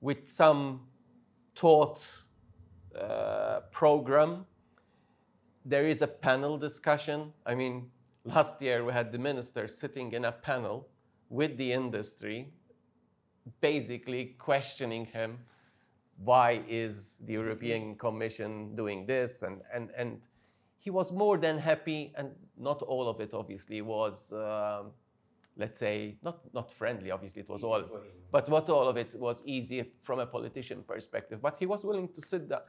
with 0.00 0.26
some 0.26 0.80
taught 1.54 2.00
uh, 2.98 3.60
program. 3.70 4.46
There 5.66 5.86
is 5.86 6.00
a 6.00 6.08
panel 6.08 6.56
discussion. 6.56 7.34
I 7.44 7.54
mean, 7.54 7.90
last 8.24 8.62
year 8.62 8.82
we 8.82 8.94
had 8.94 9.12
the 9.12 9.18
minister 9.18 9.68
sitting 9.68 10.12
in 10.12 10.24
a 10.24 10.32
panel 10.32 10.88
with 11.28 11.58
the 11.58 11.70
industry, 11.72 12.48
basically 13.60 14.36
questioning 14.38 15.06
him 15.06 15.38
why 16.18 16.62
is 16.68 17.16
the 17.24 17.32
European 17.32 17.96
Commission 17.96 18.74
doing 18.76 19.06
this? 19.06 19.42
And, 19.42 19.62
and, 19.72 19.90
and 19.96 20.20
he 20.78 20.90
was 20.90 21.10
more 21.12 21.38
than 21.38 21.58
happy, 21.58 22.12
and 22.16 22.30
not 22.56 22.82
all 22.82 23.08
of 23.08 23.20
it 23.20 23.34
obviously 23.34 23.80
was, 23.80 24.32
um, 24.32 24.92
let's 25.56 25.80
say, 25.80 26.16
not, 26.22 26.38
not 26.54 26.70
friendly, 26.70 27.10
obviously 27.10 27.42
it 27.42 27.48
was 27.48 27.60
Easy 27.60 27.66
all, 27.66 27.82
but 28.30 28.48
not 28.48 28.68
all 28.70 28.88
of 28.88 28.96
it 28.96 29.14
was 29.18 29.42
easy 29.44 29.92
from 30.02 30.20
a 30.20 30.26
politician 30.26 30.84
perspective. 30.86 31.40
But 31.42 31.56
he 31.58 31.66
was 31.66 31.84
willing 31.84 32.08
to 32.08 32.20
sit 32.20 32.48
down 32.48 32.60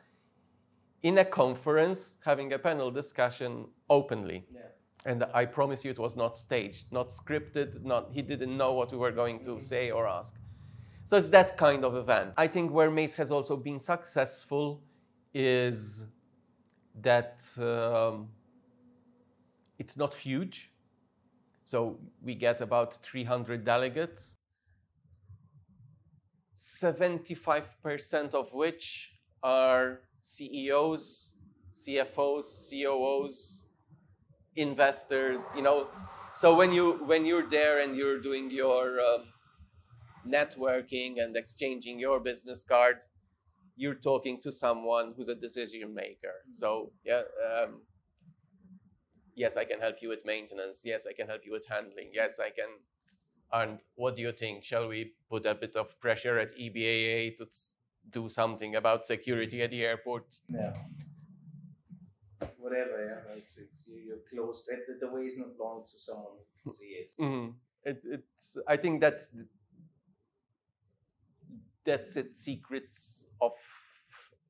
in 1.04 1.18
a 1.20 1.26
conference, 1.26 2.18
having 2.26 2.54
a 2.54 2.58
panel 2.58 2.90
discussion 2.90 3.68
openly. 3.90 4.46
Yeah. 4.52 4.62
And 5.06 5.24
I 5.36 5.46
promise 5.46 5.86
you, 5.86 5.92
it 5.92 6.00
was 6.00 6.16
not 6.16 6.36
staged, 6.36 6.92
not 6.92 7.10
scripted. 7.10 7.84
Not 7.84 8.10
he 8.12 8.24
didn't 8.24 8.58
know 8.58 8.74
what 8.74 8.92
we 8.92 8.98
were 8.98 9.12
going 9.12 9.44
to 9.44 9.60
say 9.60 9.92
or 9.92 10.08
ask. 10.08 10.34
So 11.06 11.18
it's 11.18 11.30
that 11.30 11.56
kind 11.56 11.86
of 11.86 11.96
event. 11.96 12.34
I 12.36 12.48
think 12.48 12.72
where 12.72 12.90
MACE 12.90 13.16
has 13.16 13.32
also 13.32 13.56
been 13.56 13.80
successful 13.80 14.82
is 15.34 16.06
that 17.00 17.44
um, 17.60 18.30
it's 19.78 19.96
not 19.96 20.16
huge. 20.16 20.72
So 21.66 22.00
we 22.24 22.34
get 22.34 22.60
about 22.62 22.96
300 23.04 23.64
delegates, 23.64 24.36
75% 26.56 28.34
of 28.34 28.52
which 28.54 29.14
are 29.44 30.02
CEOs, 30.22 31.32
CFOs, 31.74 32.70
COOs, 32.70 33.64
investors, 34.56 35.42
you 35.56 35.62
know. 35.62 35.88
So 36.34 36.56
when 36.56 36.72
you 36.72 37.04
when 37.06 37.26
you're 37.26 37.48
there 37.50 37.82
and 37.82 37.96
you're 37.96 38.20
doing 38.20 38.50
your 38.50 39.00
um, 39.00 39.26
networking 40.28 41.22
and 41.24 41.36
exchanging 41.38 42.00
your 42.00 42.20
business 42.20 42.64
card, 42.64 42.98
you're 43.76 43.96
talking 43.96 44.40
to 44.42 44.52
someone 44.52 45.14
who's 45.16 45.30
a 45.30 45.36
decision 45.36 45.94
maker. 45.94 46.34
So 46.54 46.92
yeah, 47.04 47.22
um, 47.64 47.82
yes, 49.36 49.58
I 49.58 49.66
can 49.66 49.80
help 49.80 49.98
you 50.02 50.10
with 50.10 50.26
maintenance. 50.26 50.82
Yes, 50.84 51.06
I 51.10 51.14
can 51.14 51.28
help 51.28 51.42
you 51.46 51.52
with 51.52 51.68
handling. 51.68 52.10
Yes, 52.14 52.40
I 52.40 52.50
can. 52.50 52.70
And 53.52 53.80
what 53.96 54.16
do 54.16 54.22
you 54.22 54.32
think? 54.32 54.64
Shall 54.64 54.88
we 54.88 55.14
put 55.30 55.46
a 55.46 55.54
bit 55.56 55.76
of 55.76 56.00
pressure 56.00 56.38
at 56.40 56.50
EBAA 56.58 57.38
to 57.38 57.44
s- 57.46 57.74
do 58.10 58.28
something 58.28 58.76
about 58.76 59.06
security 59.06 59.62
at 59.62 59.70
the 59.72 59.84
airport? 59.86 60.40
Yeah. 60.50 60.74
Whatever, 62.58 63.24
yeah. 63.28 63.36
It's, 63.38 63.58
it's 63.58 63.88
you're 63.88 64.18
close. 64.30 64.66
The, 64.66 64.78
the- 64.88 65.06
the 65.06 65.14
way 65.14 65.22
is 65.24 65.38
not 65.38 65.50
long 65.60 65.84
to 65.92 66.00
someone 66.00 66.34
who 66.64 66.72
can 66.72 66.74
see 66.74 66.96
yes. 66.98 67.16
Mhm. 67.20 67.54
It, 67.84 68.04
it's. 68.06 68.58
I 68.68 68.78
think 68.78 69.00
that's 69.02 69.28
the- 69.28 69.48
that's 71.86 72.18
it. 72.18 72.36
Secrets 72.36 73.26
of 73.42 73.54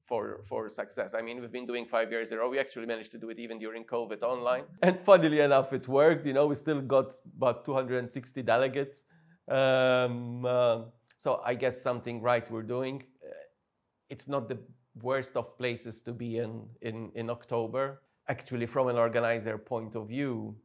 for 0.06 0.41
for 0.43 0.69
success. 0.69 1.13
I 1.13 1.21
mean, 1.21 1.41
we've 1.41 1.52
been 1.52 1.65
doing 1.65 1.86
five 1.86 2.12
years 2.12 2.32
in 2.32 2.38
a 2.38 2.41
row. 2.41 2.50
We 2.50 2.60
actually 2.60 2.86
managed 2.86 3.12
to 3.12 3.17
do 3.17 3.30
it 3.30 3.39
even 3.39 3.58
during 3.60 3.84
COVID 3.86 4.21
online, 4.24 4.65
and 4.82 5.00
funnily 5.00 5.39
enough, 5.39 5.74
it 5.74 5.88
worked. 5.88 6.26
You 6.26 6.34
know, 6.34 6.45
we 6.48 6.56
still 6.56 6.82
got 6.82 7.13
about 7.38 7.65
260 7.65 8.41
delegates. 8.43 9.04
Um, 9.48 10.45
um, 10.45 10.86
so 11.17 11.41
I 11.45 11.56
guess 11.56 11.82
something 11.82 12.21
right 12.21 12.50
we're 12.52 12.69
doing. 12.78 13.02
Uh, 13.24 13.32
It's 14.10 14.28
not 14.28 14.48
the 14.48 14.60
worst 15.02 15.36
of 15.36 15.58
places 15.58 16.02
to 16.02 16.13
be 16.13 16.38
in 16.38 16.69
in 16.82 17.12
in 17.15 17.30
October. 17.30 18.02
Actually, 18.28 18.67
from 18.67 18.88
an 18.88 18.98
organizer 18.98 19.58
point 19.58 19.95
of 19.95 20.08
view, 20.08 20.56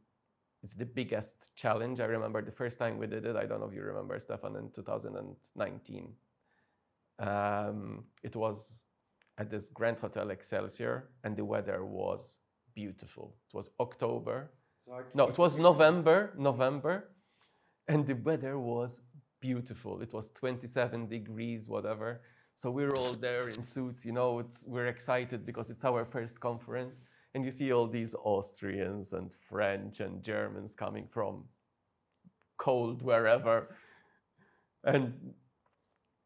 it's 0.63 0.75
the 0.75 0.85
biggest 0.85 1.55
challenge. 1.55 1.99
I 1.99 2.05
remember 2.05 2.41
the 2.41 2.51
first 2.51 2.79
time 2.79 2.97
we 2.97 3.07
did 3.07 3.25
it. 3.25 3.35
I 3.35 3.45
don't 3.47 3.59
know 3.59 3.67
if 3.67 3.75
you 3.75 3.83
remember, 3.83 4.19
Stefan, 4.19 4.55
in 4.55 4.69
2019. 4.71 6.15
Um, 7.21 8.05
it 8.23 8.35
was 8.35 8.81
at 9.37 9.49
this 9.49 9.69
Grand 9.69 9.99
Hotel 9.99 10.31
Excelsior, 10.31 11.09
and 11.23 11.37
the 11.37 11.45
weather 11.45 11.85
was 11.85 12.37
beautiful. 12.73 13.35
It 13.47 13.55
was 13.55 13.69
October. 13.79 14.51
So 14.85 15.03
No, 15.13 15.27
it 15.27 15.37
was. 15.37 15.57
November. 15.57 16.33
November, 16.37 17.11
and 17.87 18.05
the 18.05 18.15
weather 18.15 18.57
was 18.57 19.01
beautiful. 19.39 20.01
It 20.01 20.13
was 20.13 20.29
27 20.31 21.07
degrees, 21.07 21.67
whatever. 21.67 22.21
So 22.55 22.71
we're 22.71 22.95
all 22.95 23.13
there 23.13 23.47
in 23.49 23.61
suits. 23.61 24.05
You 24.05 24.13
know, 24.13 24.39
it's, 24.39 24.63
we're 24.67 24.87
excited 24.87 25.45
because 25.45 25.69
it's 25.69 25.85
our 25.85 26.05
first 26.05 26.39
conference, 26.39 27.01
and 27.33 27.45
you 27.45 27.51
see 27.51 27.71
all 27.71 27.87
these 27.87 28.15
Austrians 28.15 29.13
and 29.13 29.33
French 29.33 29.99
and 29.99 30.23
Germans 30.23 30.75
coming 30.75 31.07
from 31.07 31.45
cold 32.57 33.01
wherever, 33.01 33.75
and 34.83 35.19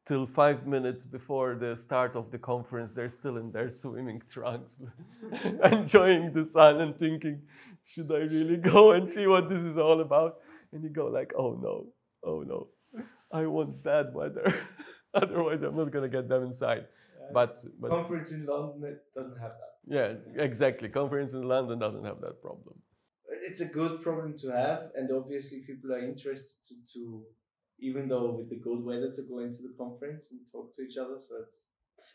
till 0.06 0.26
five 0.26 0.68
minutes 0.68 1.04
before 1.06 1.56
the 1.56 1.76
start 1.76 2.16
of 2.16 2.30
the 2.30 2.38
conference, 2.38 2.92
they're 2.92 3.10
still 3.10 3.38
in 3.38 3.52
their 3.52 3.70
swimming 3.70 4.22
trunks, 4.32 4.78
enjoying 5.72 6.32
the 6.32 6.44
sun 6.44 6.80
and 6.82 6.98
thinking, 6.98 7.42
should 7.84 8.12
I 8.12 8.20
really 8.20 8.58
go 8.58 8.92
and 8.92 9.12
see 9.12 9.28
what 9.28 9.50
this 9.50 9.64
is 9.64 9.78
all 9.78 10.02
about? 10.02 10.38
And 10.72 10.84
you 10.84 10.90
go 10.90 11.08
like, 11.08 11.34
oh 11.38 11.58
no, 11.62 11.88
oh 12.24 12.42
no, 12.42 12.68
I 13.32 13.46
want 13.48 13.84
bad 13.84 14.14
weather. 14.14 14.54
Otherwise, 15.14 15.62
I'm 15.64 15.76
not 15.76 15.92
gonna 15.92 16.10
get 16.10 16.28
them 16.30 16.44
inside. 16.44 16.86
Yeah. 17.20 17.28
But, 17.34 17.58
but 17.80 17.90
conference 17.90 18.32
in 18.32 18.46
London 18.46 19.00
doesn't 19.16 19.40
have 19.40 19.52
that. 19.52 19.74
yeah, 19.88 20.44
exactly. 20.44 20.90
Conference 20.90 21.34
in 21.34 21.44
London 21.44 21.80
doesn't 21.80 22.06
have 22.06 22.22
that 22.22 22.42
problem. 22.42 22.76
It's 23.48 23.62
a 23.62 23.66
good 23.66 24.02
problem 24.02 24.38
to 24.40 24.52
have, 24.52 24.90
and 24.96 25.10
obviously 25.12 25.60
people 25.60 25.94
are 25.94 26.00
interested 26.00 26.58
to, 26.68 26.76
to 26.94 27.24
even 27.80 28.08
though 28.08 28.32
with 28.32 28.50
the 28.50 28.56
good 28.56 28.84
weather 28.84 29.12
to 29.12 29.22
go 29.24 29.40
into 29.40 29.62
the 29.62 29.74
conference 29.78 30.32
and 30.32 30.40
talk 30.52 30.76
to 30.76 30.82
each 30.82 30.98
other. 30.98 31.18
So 31.20 31.36
it's 31.44 31.66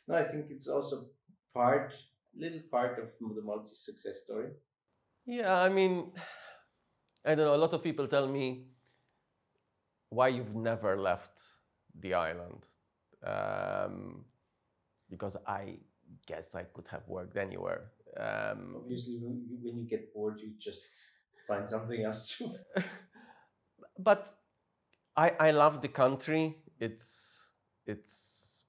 no, 0.09 0.17
I 0.17 0.25
think 0.25 0.47
it's 0.51 0.69
also 0.69 1.07
part, 1.55 1.93
little 2.37 2.63
part 2.71 2.99
of 2.99 3.11
the 3.21 3.43
Malta 3.43 3.75
success 3.75 4.25
story. 4.25 4.51
Yeah, 5.27 5.61
I 5.61 5.69
mean, 5.69 6.13
I 7.25 7.35
don't 7.35 7.47
know. 7.47 7.55
A 7.55 7.63
lot 7.65 7.73
of 7.75 7.83
people 7.83 8.07
tell 8.07 8.27
me 8.27 8.67
why 10.09 10.29
you've 10.29 10.55
never 10.55 10.97
left 10.97 11.41
the 11.99 12.15
island. 12.15 12.67
Um, 13.25 14.25
because 15.09 15.37
I 15.47 15.77
guess 16.27 16.55
I 16.55 16.65
could 16.65 16.89
have 16.89 17.07
worked 17.07 17.37
anywhere. 17.37 17.91
Um, 18.17 18.77
Obviously, 18.77 19.19
when 19.19 19.45
you, 19.49 19.59
when 19.63 19.79
you 19.79 19.85
get 19.89 20.13
bored, 20.15 20.41
you 20.41 20.53
just 20.59 20.83
find 21.47 21.69
something 21.69 22.03
else 22.03 22.37
to. 22.39 22.51
but 23.99 24.33
I, 25.21 25.33
I 25.39 25.51
love 25.51 25.83
the 25.83 25.89
country. 25.89 26.57
It's 26.79 27.51
it's 27.87 28.63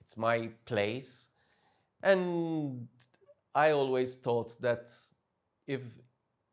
it's 0.00 0.16
my 0.16 0.50
place, 0.64 1.28
and 2.02 2.88
I 3.54 3.70
always 3.70 4.16
thought 4.16 4.60
that 4.60 4.90
if 5.68 5.82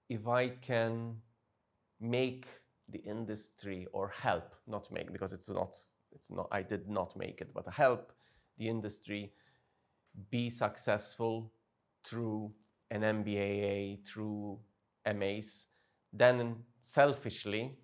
if 0.09 0.27
I 0.27 0.49
can 0.49 1.15
make 1.99 2.45
the 2.87 2.99
industry 2.99 3.87
or 3.93 4.09
help 4.09 4.55
not 4.67 4.91
make 4.91 5.11
because 5.11 5.33
it's 5.33 5.49
not 5.49 5.75
it's 6.11 6.29
not 6.29 6.47
I 6.51 6.61
did 6.61 6.87
not 6.87 7.17
make 7.17 7.41
it 7.41 7.51
but 7.51 7.67
help 7.73 8.11
the 8.59 8.67
industry 8.67 9.33
be 10.29 10.51
successful 10.51 11.51
through 12.03 12.51
an 12.91 13.01
MBAA 13.01 14.05
through 14.05 14.59
MACE 15.15 15.65
then 16.11 16.57
selfishly 16.81 17.79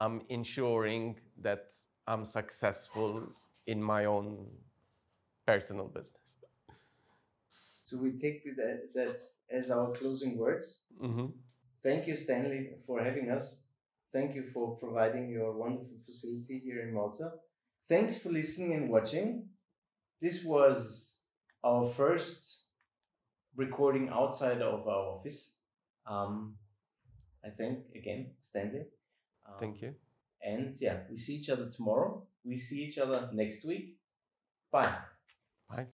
I'm 0.00 0.22
ensuring 0.28 1.18
that 1.40 1.72
I'm 2.06 2.24
successful 2.24 3.32
in 3.66 3.82
my 3.82 4.04
own 4.06 4.46
personal 5.46 5.88
business. 5.88 6.36
So 7.84 7.96
we 7.98 8.12
take 8.12 8.44
that, 8.56 8.90
that 8.94 9.18
as 9.50 9.70
our 9.70 9.92
closing 9.92 10.38
words. 10.38 10.82
hmm 11.00 11.26
Thank 11.82 12.06
you, 12.08 12.16
Stanley, 12.16 12.70
for 12.86 13.02
having 13.02 13.30
us. 13.30 13.56
Thank 14.12 14.34
you 14.34 14.42
for 14.42 14.76
providing 14.76 15.30
your 15.30 15.52
wonderful 15.56 15.96
facility 16.04 16.60
here 16.64 16.82
in 16.82 16.92
Malta. 16.92 17.30
Thanks 17.88 18.18
for 18.18 18.30
listening 18.30 18.74
and 18.74 18.90
watching. 18.90 19.48
This 20.20 20.44
was 20.44 21.18
our 21.64 21.88
first 21.88 22.62
recording 23.56 24.08
outside 24.08 24.60
of 24.60 24.86
our 24.88 25.06
office. 25.14 25.56
Um, 26.06 26.56
I 27.44 27.50
thank 27.50 27.78
again 27.94 28.32
Stanley. 28.42 28.84
Um, 29.48 29.54
Thank 29.58 29.82
you. 29.82 29.94
And 30.42 30.76
yeah, 30.80 30.98
we 31.10 31.18
see 31.18 31.36
each 31.36 31.48
other 31.48 31.70
tomorrow. 31.70 32.22
We 32.44 32.58
see 32.58 32.84
each 32.84 32.98
other 32.98 33.30
next 33.32 33.64
week. 33.64 33.96
Bye. 34.70 34.94
Bye. 35.68 35.86